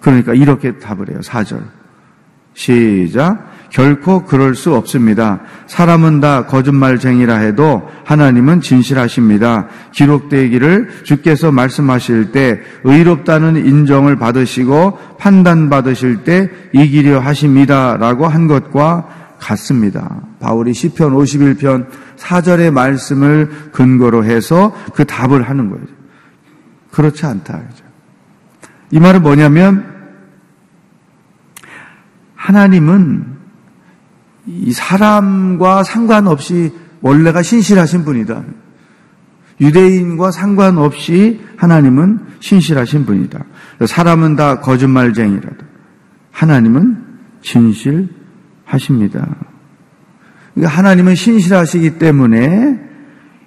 그러니까 0.00 0.34
이렇게 0.34 0.78
답을 0.78 1.10
해요. 1.10 1.20
4절. 1.22 1.62
시작. 2.54 3.54
결코 3.70 4.24
그럴 4.24 4.54
수 4.54 4.74
없습니다. 4.74 5.40
사람은 5.66 6.20
다 6.20 6.46
거짓말쟁이라 6.46 7.36
해도 7.36 7.86
하나님은 8.04 8.62
진실하십니다. 8.62 9.68
기록되기를 9.92 11.02
주께서 11.04 11.52
말씀하실 11.52 12.32
때 12.32 12.60
의롭다는 12.84 13.66
인정을 13.66 14.16
받으시고 14.16 14.98
판단받으실 15.18 16.24
때 16.24 16.48
이기려 16.72 17.20
하십니다. 17.20 17.96
라고 17.98 18.26
한 18.26 18.46
것과 18.46 19.08
같습니다. 19.38 20.22
바울이 20.40 20.72
시편 20.72 21.12
51편 21.12 21.86
4절의 22.16 22.70
말씀을 22.70 23.50
근거로 23.72 24.24
해서 24.24 24.74
그 24.94 25.04
답을 25.04 25.42
하는 25.42 25.68
거예요. 25.68 25.84
그렇지 26.90 27.26
않다. 27.26 27.60
이 28.90 29.00
말은 29.00 29.22
뭐냐면 29.22 29.94
하나님은 32.34 33.36
이 34.46 34.72
사람과 34.72 35.82
상관없이 35.82 36.72
원래가 37.00 37.42
신실하신 37.42 38.04
분이다. 38.04 38.44
유대인과 39.60 40.30
상관없이 40.30 41.40
하나님은 41.56 42.20
신실하신 42.40 43.06
분이다. 43.06 43.44
사람은 43.86 44.36
다 44.36 44.60
거짓말쟁이라도 44.60 45.64
하나님은 46.30 47.04
진실하십니다. 47.42 49.26
그러니까 50.54 50.76
하나님은 50.76 51.14
신실하시기 51.14 51.98
때문에 51.98 52.80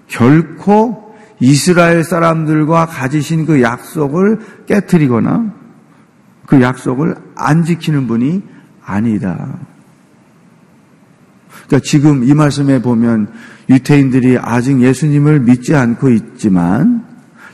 결코 0.07 1.08
이스라엘 1.39 2.03
사람들과 2.03 2.85
가지신 2.87 3.45
그 3.45 3.61
약속을 3.61 4.39
깨뜨리거나 4.65 5.53
그 6.45 6.61
약속을 6.61 7.15
안 7.35 7.63
지키는 7.63 8.07
분이 8.07 8.43
아니다. 8.83 9.59
그러니까 11.67 11.79
지금 11.83 12.23
이 12.23 12.33
말씀에 12.33 12.81
보면 12.81 13.31
유태인들이 13.69 14.37
아직 14.39 14.81
예수님을 14.81 15.41
믿지 15.41 15.75
않고 15.75 16.09
있지만 16.09 17.05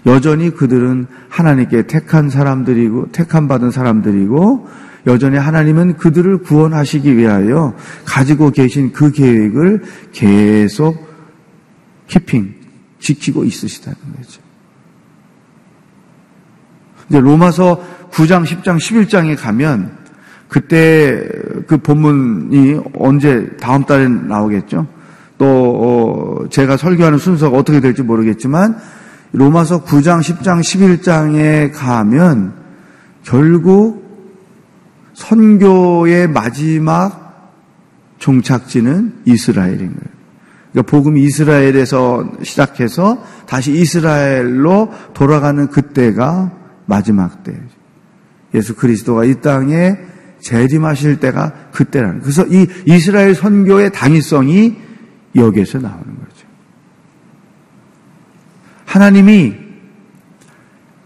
여전히 0.06 0.52
그들은 0.52 1.08
하나님께 1.30 1.88
택한 1.88 2.30
사람들이고 2.30 3.12
택한 3.12 3.48
받은 3.48 3.72
사람들이고 3.72 4.68
여전히 5.08 5.38
하나님은 5.38 5.98
그들을 5.98 6.40
구원하시기 6.40 7.18
위하여 7.18 7.76
가지고 8.06 8.52
계신 8.52 8.92
그 8.92 9.12
계획을 9.12 9.84
계속 10.12 11.06
키핑 12.08 12.65
지키고 13.00 13.44
있으시다는 13.44 13.98
거죠. 14.18 14.42
이제 17.10 17.20
로마서 17.20 17.84
9장, 18.12 18.46
10장, 18.46 18.78
11장에 18.78 19.38
가면 19.38 19.98
그때 20.48 21.28
그 21.68 21.78
본문이 21.78 22.80
언제 22.96 23.50
다음 23.60 23.84
달에 23.84 24.08
나오겠죠? 24.08 24.88
또 25.38 25.46
어, 25.46 26.50
제가 26.50 26.78
설교하는 26.78 27.18
순서가 27.18 27.58
어떻게 27.58 27.80
될지 27.80 28.02
모르겠지만 28.02 28.78
로마서 29.34 29.84
9장, 29.84 30.22
10장, 30.22 30.62
11장에 30.62 31.72
가면 31.74 32.54
결국 33.24 34.06
선교의 35.14 36.30
마지막 36.30 37.54
종착지는 38.20 39.22
이스라엘인 39.26 39.78
거예요. 39.78 40.15
그러니까 40.76 40.92
복음이 40.92 41.24
이스라엘에서 41.24 42.32
시작해서 42.44 43.24
다시 43.48 43.72
이스라엘로 43.72 44.92
돌아가는 45.14 45.68
그때가 45.70 46.52
마지막 46.86 47.44
때. 47.44 47.58
예수 48.54 48.76
그리스도가 48.76 49.24
이 49.24 49.40
땅에 49.40 49.96
재림하실 50.42 51.22
때가 51.22 51.54
그때라는. 51.72 52.20
그래서 52.20 52.46
이 52.48 52.68
이스라엘 52.86 53.36
선교의 53.36 53.94
당위성이 53.94 54.76
여기에서 55.36 55.80
나오는 55.80 56.04
거죠. 56.04 56.48
하나님이 58.86 59.56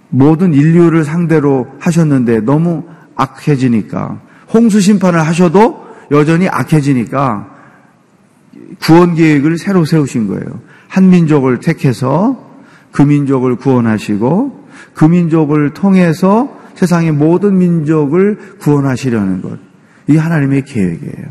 모든 0.09 0.55
인류를 0.55 1.03
상대로 1.03 1.67
하셨는데 1.79 2.41
너무 2.41 2.85
악해지니까 3.15 4.19
홍수 4.51 4.81
심판을 4.81 5.19
하셔도 5.21 5.85
여전히 6.09 6.49
악해지니까 6.49 7.58
구원 8.79 9.15
계획을 9.15 9.57
새로 9.57 9.85
세우신 9.85 10.27
거예요. 10.27 10.61
한 10.87 11.09
민족을 11.09 11.59
택해서 11.59 12.47
그 12.91 13.01
민족을 13.01 13.55
구원하시고 13.55 14.67
그 14.93 15.05
민족을 15.05 15.73
통해서 15.73 16.57
세상의 16.75 17.11
모든 17.11 17.57
민족을 17.57 18.37
구원하시려는 18.59 19.41
것. 19.41 19.59
이게 20.07 20.17
하나님의 20.17 20.63
계획이에요. 20.65 21.27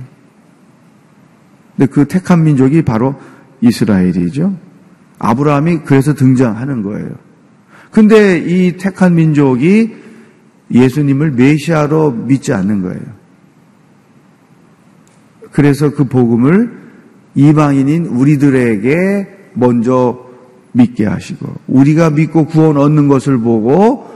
근데 1.76 1.90
그 1.90 2.06
택한 2.06 2.44
민족이 2.44 2.82
바로 2.82 3.14
이스라엘이죠. 3.60 4.56
아브라함이 5.18 5.80
그래서 5.84 6.14
등장하는 6.14 6.82
거예요. 6.82 7.10
근데 7.90 8.38
이 8.38 8.76
택한 8.76 9.14
민족이 9.14 9.96
예수님을 10.70 11.32
메시아로 11.32 12.12
믿지 12.12 12.52
않는 12.52 12.82
거예요. 12.82 13.00
그래서 15.50 15.90
그 15.90 16.04
복음을 16.04 16.87
이방인인 17.38 18.06
우리들에게 18.06 19.28
먼저 19.54 20.26
믿게 20.72 21.06
하시고 21.06 21.46
우리가 21.68 22.10
믿고 22.10 22.46
구원 22.46 22.76
얻는 22.76 23.06
것을 23.06 23.38
보고 23.38 24.10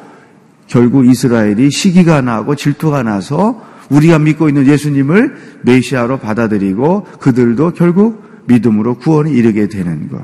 결국 0.66 1.06
이스라엘이 1.06 1.70
시기가 1.70 2.20
나고 2.20 2.56
질투가 2.56 3.04
나서 3.04 3.62
우리가 3.90 4.18
믿고 4.18 4.48
있는 4.48 4.66
예수님을 4.66 5.36
메시아로 5.62 6.18
받아들이고 6.18 7.06
그들도 7.20 7.74
결국 7.74 8.24
믿음으로 8.46 8.96
구원에 8.96 9.30
이르게 9.30 9.68
되는 9.68 10.08
것. 10.08 10.20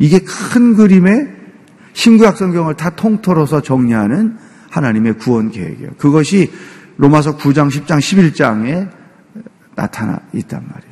이게 0.00 0.18
큰 0.18 0.74
그림의 0.74 1.28
신구약 1.92 2.36
성경을 2.36 2.74
다 2.74 2.90
통틀어서 2.90 3.62
정리하는 3.62 4.36
하나님의 4.70 5.18
구원 5.18 5.50
계획이에요. 5.52 5.90
그것이 5.98 6.50
로마서 6.96 7.36
9장, 7.36 7.68
10장, 7.68 7.98
11장에 7.98 8.88
나타나 9.76 10.18
있단 10.32 10.64
말이죠. 10.66 10.89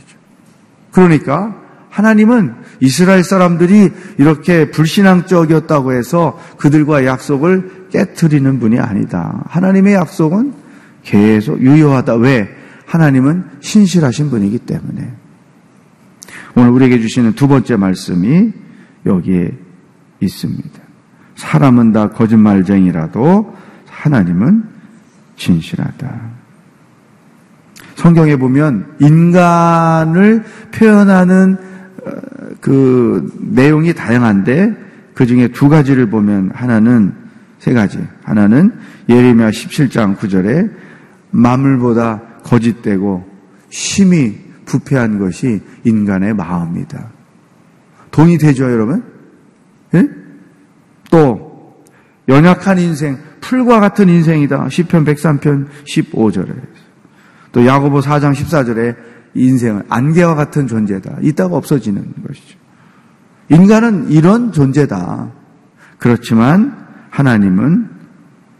그러니까 0.90 1.56
하나님은 1.90 2.54
이스라엘 2.80 3.24
사람들이 3.24 3.90
이렇게 4.18 4.70
불신앙적이었다고 4.70 5.92
해서 5.92 6.38
그들과 6.58 7.04
약속을 7.04 7.88
깨뜨리는 7.90 8.60
분이 8.60 8.78
아니다. 8.78 9.44
하나님의 9.48 9.94
약속은 9.94 10.52
계속 11.02 11.60
유효하다. 11.60 12.16
왜? 12.16 12.48
하나님은 12.86 13.44
신실하신 13.60 14.30
분이기 14.30 14.58
때문에. 14.58 15.12
오늘 16.54 16.70
우리에게 16.70 17.00
주시는 17.00 17.34
두 17.34 17.48
번째 17.48 17.76
말씀이 17.76 18.52
여기에 19.06 19.52
있습니다. 20.20 20.80
사람은 21.36 21.92
다 21.92 22.10
거짓말쟁이라도 22.10 23.54
하나님은 23.88 24.64
진실하다. 25.36 26.37
성경에 27.98 28.36
보면 28.36 28.94
인간을 29.00 30.44
표현하는 30.70 31.56
어, 32.06 32.10
그 32.60 33.28
내용이 33.40 33.92
다양한데 33.92 34.72
그 35.14 35.26
중에 35.26 35.48
두 35.48 35.68
가지를 35.68 36.08
보면 36.08 36.52
하나는 36.54 37.12
세 37.58 37.72
가지. 37.72 37.98
하나는 38.22 38.72
예레미야 39.08 39.50
17장 39.50 40.16
9절에 40.16 40.70
마물보다 41.32 42.22
거짓되고 42.44 43.28
심히 43.68 44.38
부패한 44.64 45.18
것이 45.18 45.60
인간의 45.82 46.34
마음이다. 46.34 47.10
돈이 48.12 48.38
되죠, 48.38 48.70
여러분? 48.70 49.02
예? 49.94 50.08
또 51.10 51.82
연약한 52.28 52.78
인생, 52.78 53.18
풀과 53.40 53.80
같은 53.80 54.08
인생이다. 54.08 54.66
10편 54.68 55.04
103편 55.04 55.66
15절에. 55.84 56.77
또 57.58 57.66
야고보 57.66 57.98
4장 57.98 58.36
14절에 58.36 58.94
인생은 59.34 59.82
안개와 59.88 60.36
같은 60.36 60.68
존재다. 60.68 61.16
이따가 61.22 61.56
없어지는 61.56 62.14
것이죠. 62.24 62.56
인간은 63.48 64.12
이런 64.12 64.52
존재다. 64.52 65.32
그렇지만 65.98 66.86
하나님은 67.10 67.90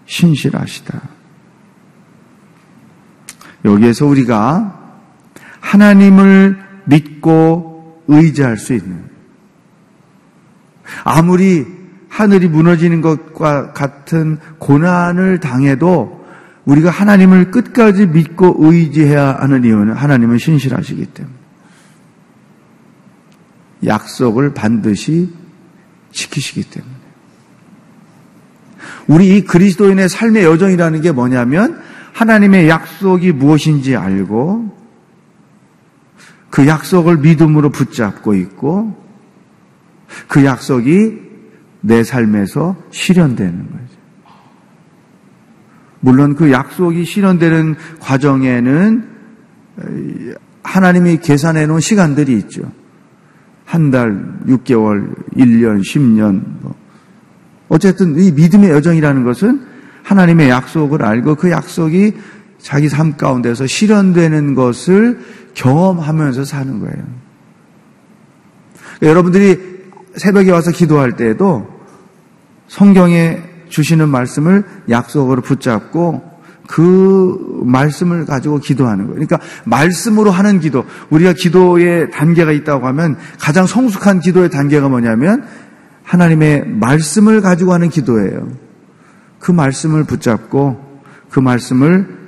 신실하시다. 0.05 1.01
여기에서 3.67 4.05
우리가 4.05 4.97
하나님을 5.61 6.59
믿고 6.87 8.03
의지할 8.09 8.57
수 8.57 8.73
있는 8.73 9.05
아무리 11.05 11.65
하늘이 12.09 12.49
무너지는 12.49 13.01
것과 13.01 13.75
같은 13.75 14.39
고난을 14.59 15.39
당해도 15.39 16.18
우리가 16.69 16.91
하나님을 16.91 17.51
끝까지 17.51 18.07
믿고 18.07 18.57
의지해야 18.59 19.39
하는 19.41 19.65
이유는 19.65 19.95
하나님은 19.95 20.37
신실하시기 20.37 21.07
때문에 21.07 21.35
약속을 23.87 24.53
반드시 24.53 25.33
지키시기 26.13 26.65
때문에 26.65 26.95
우리 29.07 29.39
이 29.39 29.45
그리스도인의 29.45 30.11
삶의 30.11 30.45
여정이라는 30.45 31.01
게 31.01 31.11
뭐냐면 31.11 31.81
하나님의 32.13 32.69
약속이 32.69 33.33
무엇인지 33.33 33.97
알고 33.97 34.77
그 36.51 36.67
약속을 36.67 37.19
믿음으로 37.19 37.71
붙잡고 37.71 38.35
있고 38.35 38.95
그 40.27 40.45
약속이 40.45 41.29
내 41.81 42.05
삶에서 42.05 42.77
실현되는 42.91 43.71
거죠. 43.71 43.88
물론 46.01 46.35
그 46.35 46.51
약속이 46.53 47.05
실현되는 47.05 47.77
과정에는 48.01 49.09
하나님이 50.63 51.19
계산해 51.19 51.67
놓은 51.67 51.81
시간들이 51.81 52.35
있죠. 52.39 52.71
한 53.65 53.91
달, 53.91 54.39
6개월, 54.47 55.15
1년, 55.37 55.81
10년, 55.81 56.43
뭐. 56.61 56.75
어쨌든 57.69 58.19
이 58.19 58.33
믿음의 58.33 58.71
여정이라는 58.71 59.25
것은 59.25 59.67
하나님의 60.03 60.49
약속을 60.49 61.05
알고 61.05 61.35
그 61.35 61.51
약속이 61.51 62.15
자기 62.59 62.89
삶 62.89 63.17
가운데서 63.17 63.67
실현되는 63.67 64.55
것을 64.55 65.21
경험하면서 65.55 66.45
사는 66.45 66.81
거예요. 66.81 67.05
여러분들이 69.03 69.59
새벽에 70.17 70.51
와서 70.51 70.71
기도할 70.71 71.17
때에도 71.17 71.69
성경에 72.69 73.43
주시는 73.69 74.09
말씀을 74.09 74.65
약속으로 74.89 75.43
붙잡고 75.43 76.39
그 76.67 77.63
말씀을 77.65 78.27
가지고 78.27 78.59
기도하는 78.59 79.07
거예요. 79.07 79.15
그러니까 79.15 79.41
말씀으로 79.65 80.31
하는 80.31 80.61
기도. 80.61 80.85
우리가 81.11 81.33
기도의 81.33 82.11
단계가 82.11 82.53
있다고 82.53 82.87
하면 82.89 83.17
가장 83.39 83.67
성숙한 83.67 84.21
기도의 84.21 84.51
단계가 84.51 84.89
뭐냐면 84.89 85.47
하나님의 86.03 86.67
말씀을 86.67 87.41
가지고 87.41 87.73
하는 87.73 87.89
기도예요. 87.89 88.49
그 89.39 89.51
말씀을 89.51 90.05
붙잡고 90.05 91.01
그 91.31 91.41
말씀을 91.41 92.19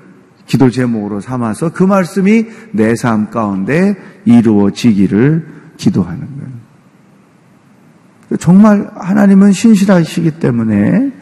기도 0.47 0.71
제목으로 0.71 1.21
삼아서 1.21 1.71
그 1.73 1.85
말씀이 1.85 2.47
내 2.73 2.95
삶 2.95 3.31
가운데 3.31 3.95
이루어지기를 4.25 5.47
기도하는 5.77 6.21
거예요. 6.21 6.61
정말 8.39 8.91
하나님은 8.95 9.53
신실하시기 9.53 10.33
때문에 10.33 11.13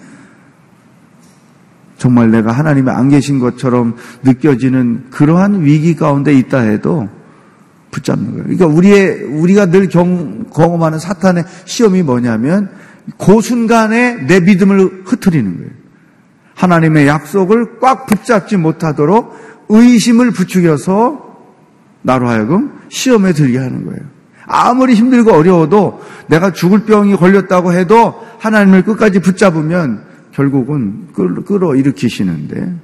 정말 1.99 2.31
내가 2.31 2.53
하나님의 2.53 2.95
안 2.95 3.09
계신 3.09 3.41
것처럼 3.41 3.97
느껴지는 4.23 5.07
그러한 5.11 5.65
위기 5.65 5.97
가운데 5.97 6.33
있다 6.33 6.61
해도 6.61 7.09
붙잡는 7.91 8.31
거예요. 8.31 8.43
그러니까 8.45 8.67
우리의 8.67 9.25
우리가 9.25 9.67
늘 9.67 9.89
경, 9.89 10.45
경험하는 10.55 10.99
사탄의 10.99 11.45
시험이 11.65 12.03
뭐냐면 12.03 12.71
그 13.19 13.41
순간에 13.41 14.27
내 14.27 14.41
믿음을 14.41 15.03
흐트리는 15.07 15.57
거예요. 15.57 15.71
하나님의 16.55 17.07
약속을 17.07 17.81
꽉 17.81 18.07
붙잡지 18.07 18.57
못하도록 18.57 19.67
의심을 19.69 20.31
부추겨서 20.31 21.27
나로 22.03 22.29
하여금 22.29 22.73
시험에 22.89 23.33
들게 23.33 23.59
하는 23.59 23.85
거예요. 23.87 24.01
아무리 24.47 24.95
힘들고 24.95 25.33
어려워도 25.33 26.01
내가 26.29 26.53
죽을 26.53 26.85
병이 26.85 27.17
걸렸다고 27.17 27.73
해도 27.73 28.15
하나님을 28.39 28.83
끝까지 28.83 29.21
붙잡으면 29.21 30.08
결국은 30.33 31.13
끌어 31.13 31.75
일으키시는데 31.75 32.75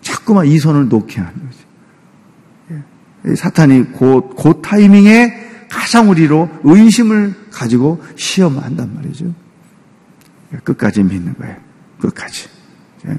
자꾸만 0.00 0.46
이 0.46 0.58
손을 0.58 0.88
놓게 0.88 1.20
하는 1.20 1.34
거죠. 1.34 2.84
예. 3.26 3.34
사탄이 3.34 3.92
그, 3.92 4.20
그 4.36 4.60
타이밍에 4.62 5.66
가장 5.70 6.10
우리로 6.10 6.48
의심을 6.62 7.34
가지고 7.50 8.02
시험한단 8.16 8.94
말이죠. 8.94 9.34
끝까지 10.62 11.02
믿는 11.02 11.34
거예요. 11.34 11.56
끝까지. 12.00 12.48
예. 13.08 13.18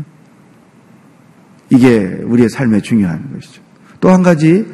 이게 1.70 2.20
우리의 2.24 2.50
삶에 2.50 2.82
중요한 2.82 3.34
것이죠. 3.34 3.62
또 4.00 4.10
한 4.10 4.22
가지 4.22 4.66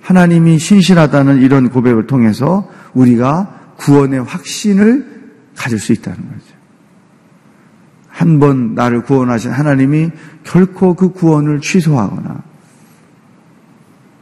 하나님이 0.00 0.58
신실하다는 0.58 1.42
이런 1.42 1.68
고백을 1.68 2.06
통해서 2.06 2.70
우리가 2.94 3.74
구원의 3.76 4.22
확신을 4.22 5.34
가질 5.54 5.78
수 5.78 5.92
있다는 5.92 6.18
거죠. 6.18 6.47
한 8.18 8.40
번 8.40 8.74
나를 8.74 9.02
구원하신 9.02 9.52
하나님이 9.52 10.10
결코 10.42 10.94
그 10.94 11.10
구원을 11.12 11.60
취소하거나 11.60 12.42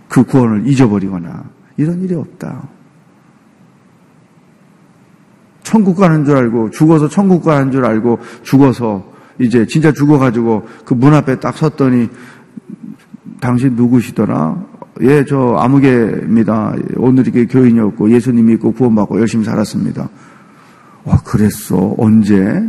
그 0.09 0.23
구원을 0.23 0.67
잊어버리거나 0.67 1.45
이런 1.79 2.03
일이 2.03 2.15
없다. 2.15 2.69
천국 5.63 5.97
가는 5.97 6.27
줄 6.27 6.37
알고 6.37 6.71
죽어서 6.73 7.09
천국 7.09 7.43
가는 7.43 7.73
줄 7.73 7.87
알고 7.87 8.19
죽어서 8.43 9.11
이제 9.39 9.67
진짜 9.67 9.91
죽어가지고 9.93 10.67
그 10.85 10.95
문 10.95 11.15
앞에 11.15 11.41
딱 11.41 11.57
섰더니 11.57 12.11
당신 13.41 13.77
누구시더라? 13.77 14.63
예, 15.03 15.25
저 15.25 15.57
아무개입니다. 15.59 16.75
오늘 16.97 17.25
이렇게 17.27 17.47
교인이었고 17.47 18.11
예수님 18.11 18.45
믿고 18.47 18.73
구원받고 18.73 19.21
열심히 19.21 19.45
살았습니다. 19.45 20.09
와, 21.05 21.17
그랬어. 21.25 21.95
언제? 21.97 22.63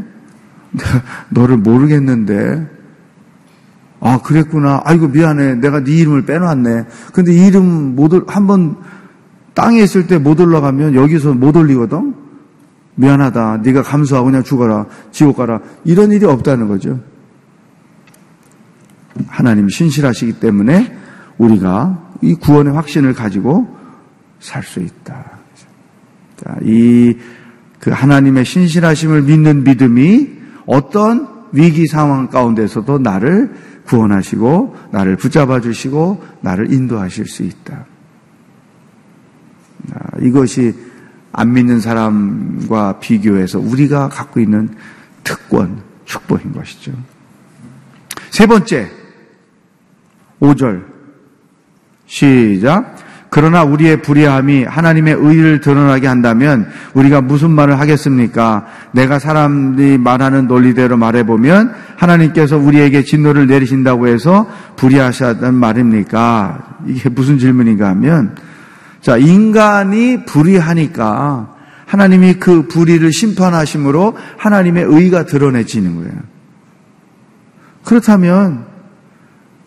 너를 1.29 1.57
모르겠는데. 1.57 2.67
아, 3.99 4.19
그랬구나. 4.21 4.81
아이고, 4.85 5.07
미안해. 5.07 5.55
내가 5.55 5.83
네 5.83 5.91
이름을 5.91 6.25
빼놨네. 6.25 6.85
근데 7.13 7.33
이 7.33 7.47
이름 7.47 7.95
못, 7.95 8.11
한번 8.33 8.77
땅에 9.53 9.81
있을 9.81 10.05
때 10.07 10.19
못 10.19 10.39
올라가면 10.39 10.93
여기서 10.93 11.33
못 11.33 11.55
올리거든? 11.55 12.13
미안하다. 12.95 13.57
네가 13.63 13.81
감수하고 13.83 14.25
그냥 14.25 14.43
죽어라. 14.43 14.85
지옥 15.11 15.37
가라. 15.37 15.61
이런 15.83 16.11
일이 16.11 16.25
없다는 16.25 16.67
거죠. 16.67 16.99
하나님 19.27 19.67
신실하시기 19.69 20.33
때문에 20.33 20.95
우리가 21.37 22.11
이 22.21 22.35
구원의 22.35 22.73
확신을 22.73 23.13
가지고 23.13 23.75
살 24.39 24.61
수 24.63 24.79
있다. 24.79 25.25
자, 26.37 26.55
이, 26.63 27.17
그 27.79 27.89
하나님의 27.89 28.45
신실하심을 28.45 29.23
믿는 29.23 29.63
믿음이 29.63 30.36
어떤 30.67 31.47
위기 31.51 31.87
상황 31.87 32.27
가운데서도 32.27 32.99
나를 32.99 33.55
구원하시고, 33.85 34.75
나를 34.91 35.15
붙잡아 35.15 35.61
주시고, 35.61 36.23
나를 36.41 36.71
인도하실 36.71 37.25
수 37.25 37.41
있다. 37.43 37.85
이것이 40.21 40.75
안 41.31 41.53
믿는 41.53 41.79
사람과 41.79 42.99
비교해서 42.99 43.59
우리가 43.59 44.09
갖고 44.09 44.39
있는 44.39 44.69
특권, 45.23 45.81
축복인 46.05 46.51
것이죠. 46.53 46.91
세 48.29 48.45
번째, 48.45 48.91
5절. 50.39 50.97
시작. 52.07 52.96
그러나 53.37 53.63
우리의 53.63 54.01
불의함이 54.01 54.63
하나님의 54.63 55.15
의를 55.19 55.61
드러나게 55.61 56.07
한다면 56.07 56.67
우리가 56.95 57.21
무슨 57.21 57.51
말을 57.51 57.79
하겠습니까? 57.79 58.65
내가 58.93 59.19
사람들이 59.19 59.99
말하는 59.99 60.47
논리대로 60.47 60.97
말해보면 60.97 61.71
하나님께서 61.97 62.57
우리에게 62.57 63.03
진노를 63.03 63.45
내리신다고 63.45 64.07
해서 64.07 64.49
불의하셨다는 64.77 65.53
말입니까? 65.53 66.77
이게 66.87 67.09
무슨 67.09 67.37
질문인가 67.37 67.89
하면 67.89 68.35
자, 69.01 69.17
인간이 69.17 70.25
불의하니까 70.25 71.53
하나님이 71.85 72.39
그 72.39 72.67
불의를 72.67 73.13
심판하심으로 73.13 74.17
하나님의 74.37 74.83
의가 74.83 75.27
드러내지는 75.27 75.97
거예요. 75.97 76.17
그렇다면 77.83 78.65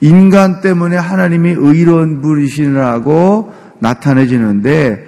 인간 0.01 0.61
때문에 0.61 0.97
하나님이 0.97 1.55
의로운 1.57 2.21
분이시라고 2.21 3.60
나타내지는데 3.81 5.07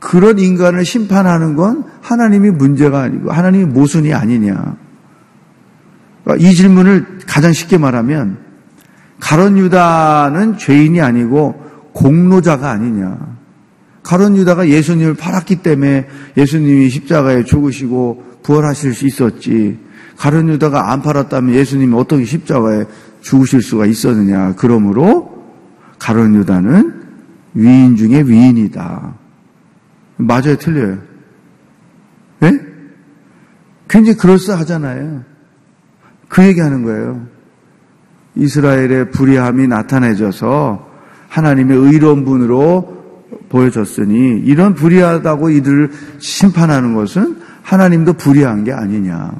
그런 0.00 0.38
인간을 0.38 0.84
심판하는 0.84 1.54
건 1.54 1.84
하나님이 2.00 2.50
문제가 2.50 3.02
아니고 3.02 3.30
하나님이 3.30 3.66
모순이 3.66 4.12
아니냐. 4.14 4.76
그러니까 6.24 6.48
이 6.48 6.54
질문을 6.54 7.20
가장 7.26 7.52
쉽게 7.52 7.78
말하면 7.78 8.38
가론 9.20 9.58
유다는 9.58 10.56
죄인이 10.56 11.00
아니고 11.00 11.54
공로자가 11.92 12.70
아니냐. 12.70 13.38
가론 14.02 14.36
유다가 14.36 14.68
예수님을 14.68 15.14
팔았기 15.14 15.56
때문에 15.56 16.08
예수님이 16.36 16.88
십자가에 16.88 17.44
죽으시고 17.44 18.40
부활하실 18.42 18.94
수 18.94 19.06
있었지. 19.06 19.78
가론 20.16 20.48
유다가 20.48 20.92
안 20.92 21.02
팔았다면 21.02 21.54
예수님이 21.54 21.94
어떻게 21.94 22.24
십자가에 22.24 22.84
죽으실 23.20 23.60
수가 23.60 23.84
있었느냐. 23.84 24.54
그러므로 24.56 25.44
가론 25.98 26.34
유다는 26.34 26.99
위인 27.54 27.96
중에 27.96 28.22
위인이다. 28.22 29.14
맞아요, 30.16 30.56
틀려요. 30.56 30.98
네? 32.40 32.60
굉장히 33.88 34.16
그럴싸하잖아요. 34.16 35.24
그 36.28 36.44
얘기 36.44 36.60
하는 36.60 36.84
거예요. 36.84 37.26
이스라엘의 38.36 39.10
불의함이 39.10 39.66
나타내져서 39.66 40.88
하나님의 41.28 41.76
의로운 41.76 42.24
분으로 42.24 43.00
보여졌으니 43.48 44.40
이런 44.44 44.74
불의하다고 44.74 45.50
이들을 45.50 45.90
심판하는 46.18 46.94
것은 46.94 47.38
하나님도 47.62 48.14
불의한 48.14 48.64
게 48.64 48.72
아니냐. 48.72 49.32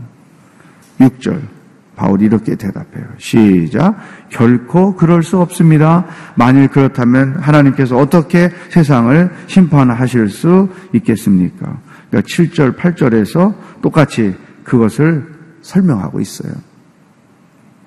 6절. 0.98 1.59
바울이 2.00 2.24
이렇게 2.24 2.54
대답해요. 2.54 3.04
시작. 3.18 3.94
결코 4.30 4.96
그럴 4.96 5.22
수 5.22 5.38
없습니다. 5.38 6.06
만일 6.34 6.68
그렇다면 6.68 7.36
하나님께서 7.38 7.98
어떻게 7.98 8.50
세상을 8.70 9.30
심판하실 9.46 10.30
수 10.30 10.70
있겠습니까? 10.94 11.78
그러니까 12.08 12.26
7절, 12.26 12.76
8절에서 12.76 13.54
똑같이 13.82 14.34
그것을 14.64 15.26
설명하고 15.60 16.20
있어요. 16.20 16.54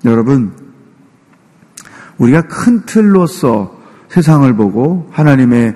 여러분, 0.04 0.52
우리가 2.18 2.42
큰 2.42 2.82
틀로서 2.86 3.76
세상을 4.10 4.54
보고 4.54 5.08
하나님의 5.10 5.74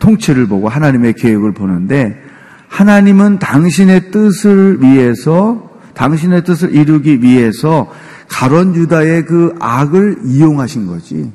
통치를 0.00 0.48
보고 0.48 0.68
하나님의 0.68 1.14
계획을 1.14 1.52
보는데 1.52 2.22
하나님은 2.68 3.38
당신의 3.38 4.10
뜻을 4.10 4.82
위해서 4.82 5.67
당신의 5.98 6.44
뜻을 6.44 6.74
이루기 6.74 7.22
위해서 7.22 7.92
가론 8.28 8.76
유다의 8.76 9.24
그 9.24 9.54
악을 9.58 10.18
이용하신 10.24 10.86
거지. 10.86 11.32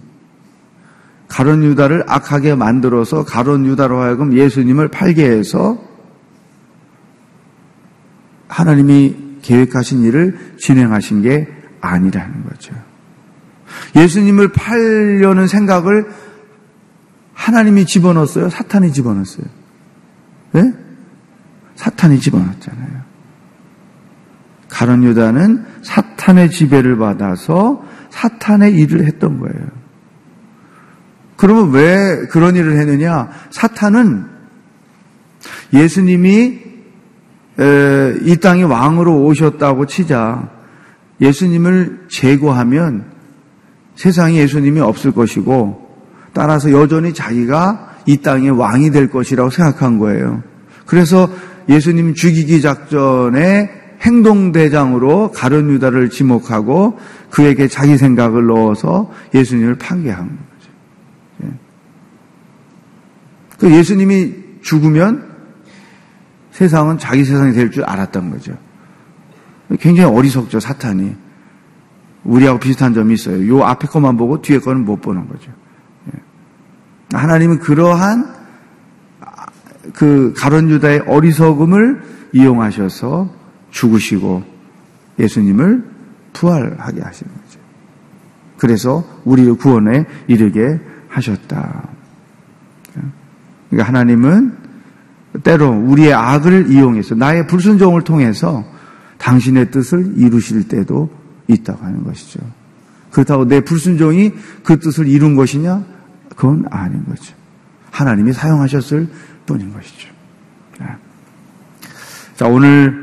가론 1.27 1.63
유다를 1.63 2.05
악하게 2.07 2.55
만들어서 2.55 3.25
가론 3.25 3.65
유다로 3.65 3.99
하여금 3.99 4.37
예수님을 4.37 4.87
팔게 4.87 5.25
해서 5.25 5.77
하나님이 8.47 9.39
계획하신 9.41 10.03
일을 10.03 10.55
진행하신 10.57 11.23
게 11.23 11.47
아니라는 11.81 12.45
거죠. 12.45 12.73
예수님을 13.97 14.53
팔려는 14.53 15.47
생각을 15.47 16.07
하나님이 17.33 17.85
집어넣었어요? 17.85 18.49
사탄이 18.49 18.93
집어넣었어요? 18.93 19.45
네? 20.53 20.73
사탄이 21.75 22.21
집어넣었잖아요. 22.21 23.02
가론 24.83 25.05
유다는 25.05 25.63
사탄의 25.81 26.51
지배를 26.51 26.97
받아서 26.97 27.85
사탄의 28.09 28.73
일을 28.73 29.05
했던 29.05 29.39
거예요. 29.39 29.65
그러면 31.37 31.71
왜 31.71 32.27
그런 32.29 32.57
일을 32.57 32.77
했느냐? 32.77 33.29
사탄은 33.49 34.25
예수님이 35.73 36.59
이 38.23 38.37
땅에 38.41 38.63
왕으로 38.63 39.23
오셨다고 39.23 39.85
치자 39.85 40.49
예수님을 41.21 42.07
제거하면 42.09 43.05
세상에 43.95 44.35
예수님이 44.35 44.81
없을 44.81 45.13
것이고 45.13 45.81
따라서 46.33 46.71
여전히 46.71 47.13
자기가 47.13 47.99
이 48.05 48.17
땅의 48.17 48.49
왕이 48.49 48.91
될 48.91 49.09
것이라고 49.09 49.49
생각한 49.49 49.97
거예요. 49.97 50.43
그래서 50.85 51.29
예수님 51.69 52.15
죽이기 52.15 52.59
작전의 52.59 53.82
행동대장으로 54.03 55.31
가룟 55.31 55.69
유다를 55.71 56.09
지목하고 56.09 56.99
그에게 57.29 57.67
자기 57.67 57.97
생각을 57.97 58.45
넣어서 58.47 59.11
예수님을 59.33 59.75
판계한 59.75 60.37
거예요. 61.39 61.53
그 63.57 63.71
예수님이 63.71 64.35
죽으면 64.61 65.31
세상은 66.51 66.97
자기 66.97 67.23
세상이 67.23 67.53
될 67.53 67.71
줄 67.71 67.83
알았던 67.85 68.29
거죠. 68.31 68.57
굉장히 69.79 70.13
어리석죠, 70.15 70.59
사탄이. 70.59 71.15
우리하고 72.25 72.59
비슷한 72.59 72.93
점이 72.93 73.13
있어요. 73.13 73.47
요 73.47 73.63
앞에 73.63 73.87
것만 73.87 74.17
보고 74.17 74.41
뒤에 74.41 74.59
거는 74.59 74.85
못 74.85 75.01
보는 75.01 75.27
거죠. 75.27 75.51
예. 76.13 77.17
하나님은 77.17 77.59
그러한 77.59 78.33
그 79.93 80.33
가론 80.37 80.69
유다의 80.69 81.03
어리석음을 81.07 82.03
이용하셔서 82.33 83.42
죽으시고 83.73 84.43
예수님을 85.19 85.83
부활하게 86.31 87.01
하신 87.01 87.27
거죠. 87.27 87.59
그래서 88.57 89.03
우리를 89.25 89.55
구원에 89.55 90.05
이르게 90.27 90.79
하셨다. 91.09 91.89
그러니까 93.69 93.87
하나님은 93.87 94.57
때로 95.43 95.69
우리의 95.69 96.13
악을 96.13 96.71
이용해서 96.71 97.15
나의 97.15 97.47
불순종을 97.47 98.03
통해서 98.03 98.63
당신의 99.17 99.71
뜻을 99.71 100.13
이루실 100.17 100.67
때도 100.67 101.09
있다고 101.47 101.83
하는 101.83 102.03
것이죠. 102.03 102.39
그렇다고 103.11 103.45
내 103.47 103.61
불순종이 103.61 104.33
그 104.63 104.79
뜻을 104.79 105.07
이룬 105.07 105.35
것이냐? 105.35 105.83
그건 106.35 106.65
아닌 106.69 107.03
거죠. 107.05 107.35
하나님이 107.91 108.33
사용하셨을 108.33 109.07
뿐인 109.45 109.73
것이죠. 109.73 110.09
네. 110.79 110.87
자, 112.35 112.47
오늘 112.47 113.02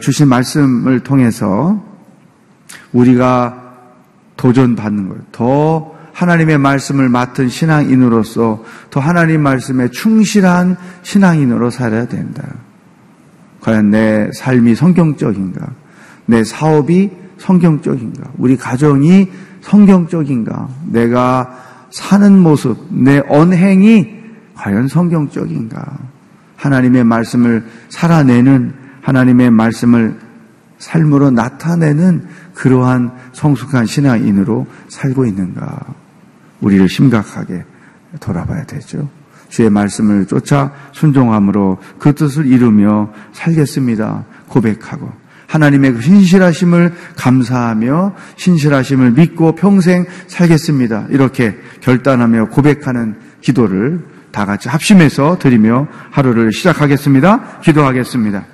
주신 0.00 0.28
말씀을 0.28 1.00
통해서 1.00 1.82
우리가 2.92 3.62
도전받는 4.36 5.08
것, 5.08 5.32
더 5.32 5.94
하나님의 6.12 6.58
말씀을 6.58 7.08
맡은 7.08 7.48
신앙인으로서 7.48 8.64
더 8.90 9.00
하나님 9.00 9.42
말씀에 9.42 9.88
충실한 9.88 10.76
신앙인으로 11.02 11.70
살아야 11.70 12.06
된다. 12.06 12.44
과연 13.60 13.90
내 13.90 14.30
삶이 14.32 14.74
성경적인가? 14.74 15.66
내 16.26 16.44
사업이 16.44 17.10
성경적인가? 17.38 18.30
우리 18.38 18.56
가정이 18.56 19.30
성경적인가? 19.62 20.68
내가 20.90 21.58
사는 21.90 22.38
모습, 22.38 22.76
내 22.90 23.22
언행이 23.28 24.14
과연 24.54 24.88
성경적인가? 24.88 25.98
하나님의 26.56 27.04
말씀을 27.04 27.64
살아내는 27.88 28.83
하나님의 29.04 29.50
말씀을 29.50 30.18
삶으로 30.78 31.30
나타내는 31.30 32.26
그러한 32.54 33.12
성숙한 33.32 33.86
신앙인으로 33.86 34.66
살고 34.88 35.26
있는가? 35.26 35.78
우리를 36.60 36.88
심각하게 36.88 37.64
돌아봐야 38.20 38.64
되죠. 38.64 39.08
주의 39.48 39.70
말씀을 39.70 40.26
쫓아 40.26 40.72
순종함으로 40.92 41.78
그 41.98 42.14
뜻을 42.14 42.46
이루며 42.46 43.12
살겠습니다. 43.32 44.24
고백하고 44.48 45.12
하나님의 45.46 45.92
그 45.92 46.00
신실하심을 46.00 46.94
감사하며 47.16 48.14
신실하심을 48.36 49.12
믿고 49.12 49.54
평생 49.54 50.06
살겠습니다. 50.26 51.06
이렇게 51.10 51.56
결단하며 51.80 52.46
고백하는 52.46 53.16
기도를 53.42 54.04
다 54.32 54.46
같이 54.46 54.68
합심해서 54.68 55.38
드리며 55.38 55.86
하루를 56.10 56.52
시작하겠습니다. 56.52 57.60
기도하겠습니다. 57.60 58.53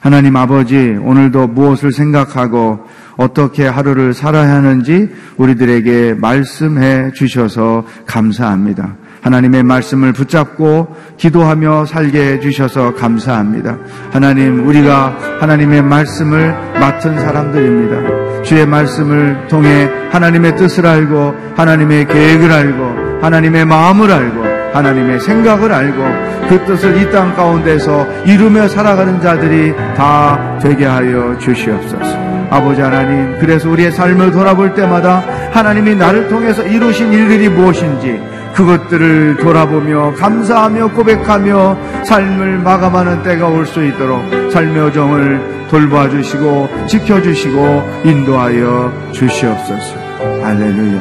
하나님 0.00 0.36
아버지, 0.36 0.96
오늘도 1.00 1.48
무엇을 1.48 1.92
생각하고 1.92 2.80
어떻게 3.16 3.66
하루를 3.66 4.14
살아야 4.14 4.54
하는지 4.54 5.10
우리들에게 5.36 6.14
말씀해 6.14 7.12
주셔서 7.12 7.84
감사합니다. 8.06 8.94
하나님의 9.22 9.64
말씀을 9.64 10.12
붙잡고 10.12 10.94
기도하며 11.16 11.86
살게 11.86 12.34
해 12.34 12.40
주셔서 12.40 12.94
감사합니다. 12.94 13.76
하나님, 14.12 14.66
우리가 14.68 15.16
하나님의 15.40 15.82
말씀을 15.82 16.54
맡은 16.78 17.18
사람들입니다. 17.18 18.42
주의 18.44 18.64
말씀을 18.64 19.48
통해 19.48 19.90
하나님의 20.12 20.56
뜻을 20.56 20.86
알고 20.86 21.34
하나님의 21.56 22.06
계획을 22.06 22.52
알고 22.52 23.18
하나님의 23.20 23.64
마음을 23.64 24.12
알고 24.12 24.47
하나님의 24.78 25.20
생각을 25.20 25.72
알고 25.72 26.02
그 26.48 26.64
뜻을 26.66 26.96
이 27.02 27.10
땅 27.10 27.34
가운데서 27.34 28.06
이루며 28.24 28.68
살아가는 28.68 29.20
자들이 29.20 29.74
다 29.96 30.58
되게 30.62 30.86
하여 30.86 31.36
주시옵소서. 31.38 32.28
아버지 32.50 32.80
하나님, 32.80 33.38
그래서 33.38 33.68
우리의 33.70 33.92
삶을 33.92 34.30
돌아볼 34.32 34.74
때마다 34.74 35.22
하나님이 35.52 35.94
나를 35.94 36.28
통해서 36.28 36.62
이루신 36.62 37.12
일들이 37.12 37.48
무엇인지 37.48 38.20
그것들을 38.54 39.36
돌아보며 39.36 40.14
감사하며 40.14 40.88
고백하며 40.92 41.76
삶을 42.04 42.58
마감하는 42.58 43.22
때가 43.22 43.46
올 43.48 43.66
수 43.66 43.84
있도록 43.84 44.22
삶의 44.50 44.76
여정을 44.78 45.66
돌봐 45.70 46.08
주시고 46.08 46.68
지켜 46.86 47.20
주시고 47.20 47.82
인도하여 48.04 48.92
주시옵소서. 49.12 49.96
할렐루야. 50.42 51.00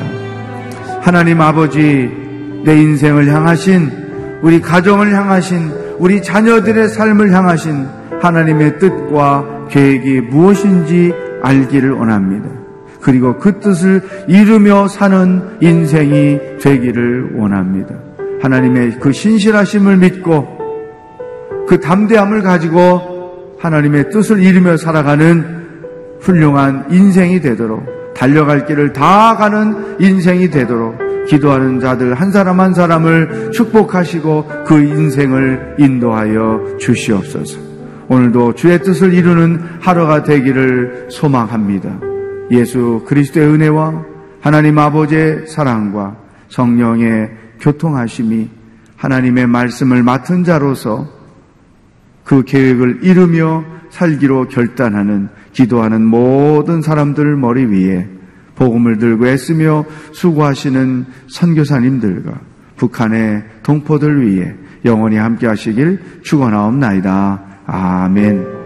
하나님 1.01 1.39
아버지 1.39 2.26
내 2.63 2.75
인생을 2.75 3.27
향하신 3.27 4.07
우리 4.41 4.61
가정을 4.61 5.13
향하신 5.13 5.71
우리 5.99 6.21
자녀들의 6.21 6.89
삶을 6.89 7.31
향하신 7.33 7.87
하나님의 8.21 8.79
뜻과 8.79 9.67
계획이 9.69 10.21
무엇인지 10.21 11.13
알기를 11.41 11.91
원합니다. 11.91 12.49
그리고 13.01 13.37
그 13.37 13.59
뜻을 13.59 14.01
이루며 14.27 14.87
사는 14.87 15.41
인생이 15.61 16.39
되기를 16.61 17.35
원합니다. 17.35 17.95
하나님의 18.41 18.99
그 18.99 19.11
신실하심을 19.11 19.97
믿고 19.97 20.57
그 21.67 21.79
담대함을 21.79 22.41
가지고 22.41 23.55
하나님의 23.59 24.11
뜻을 24.11 24.41
이루며 24.41 24.77
살아가는 24.77 25.57
훌륭한 26.19 26.85
인생이 26.91 27.41
되도록 27.41 27.83
달려갈 28.13 28.65
길을 28.65 28.93
다 28.93 29.35
가는 29.37 29.95
인생이 29.99 30.49
되도록 30.49 31.06
기도하는 31.27 31.79
자들 31.79 32.13
한 32.13 32.31
사람 32.31 32.59
한 32.59 32.73
사람을 32.73 33.51
축복하시고 33.51 34.63
그 34.65 34.79
인생을 34.79 35.75
인도하여 35.77 36.77
주시옵소서. 36.79 37.59
오늘도 38.09 38.55
주의 38.55 38.81
뜻을 38.81 39.13
이루는 39.13 39.61
하루가 39.81 40.23
되기를 40.23 41.07
소망합니다. 41.09 41.99
예수 42.51 43.03
그리스도의 43.05 43.47
은혜와 43.47 44.05
하나님 44.39 44.79
아버지의 44.79 45.47
사랑과 45.47 46.15
성령의 46.49 47.29
교통하심이 47.59 48.49
하나님의 48.95 49.47
말씀을 49.47 50.03
맡은 50.03 50.43
자로서 50.43 51.07
그 52.23 52.43
계획을 52.43 52.99
이루며 53.03 53.63
살기로 53.89 54.47
결단하는 54.47 55.29
기도하는 55.53 56.05
모든 56.05 56.81
사람들 56.81 57.35
머리 57.35 57.65
위에 57.65 58.16
복음을 58.57 58.97
들고 58.97 59.27
애쓰며 59.27 59.85
수고하시는 60.13 61.05
선교사님들과 61.29 62.41
북한의 62.75 63.43
동포들 63.63 64.21
위해 64.21 64.53
영원히 64.83 65.17
함께 65.17 65.47
하시길 65.47 66.21
축원하옵나이다. 66.23 67.43
아멘. 67.65 68.57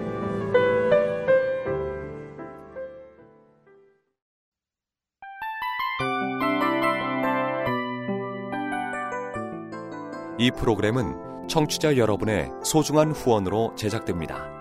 이 10.40 10.50
프로그램은 10.58 11.48
청취자 11.48 11.98
여러분의 11.98 12.50
소중한 12.64 13.12
후원으로 13.12 13.76
제작됩니다. 13.76 14.61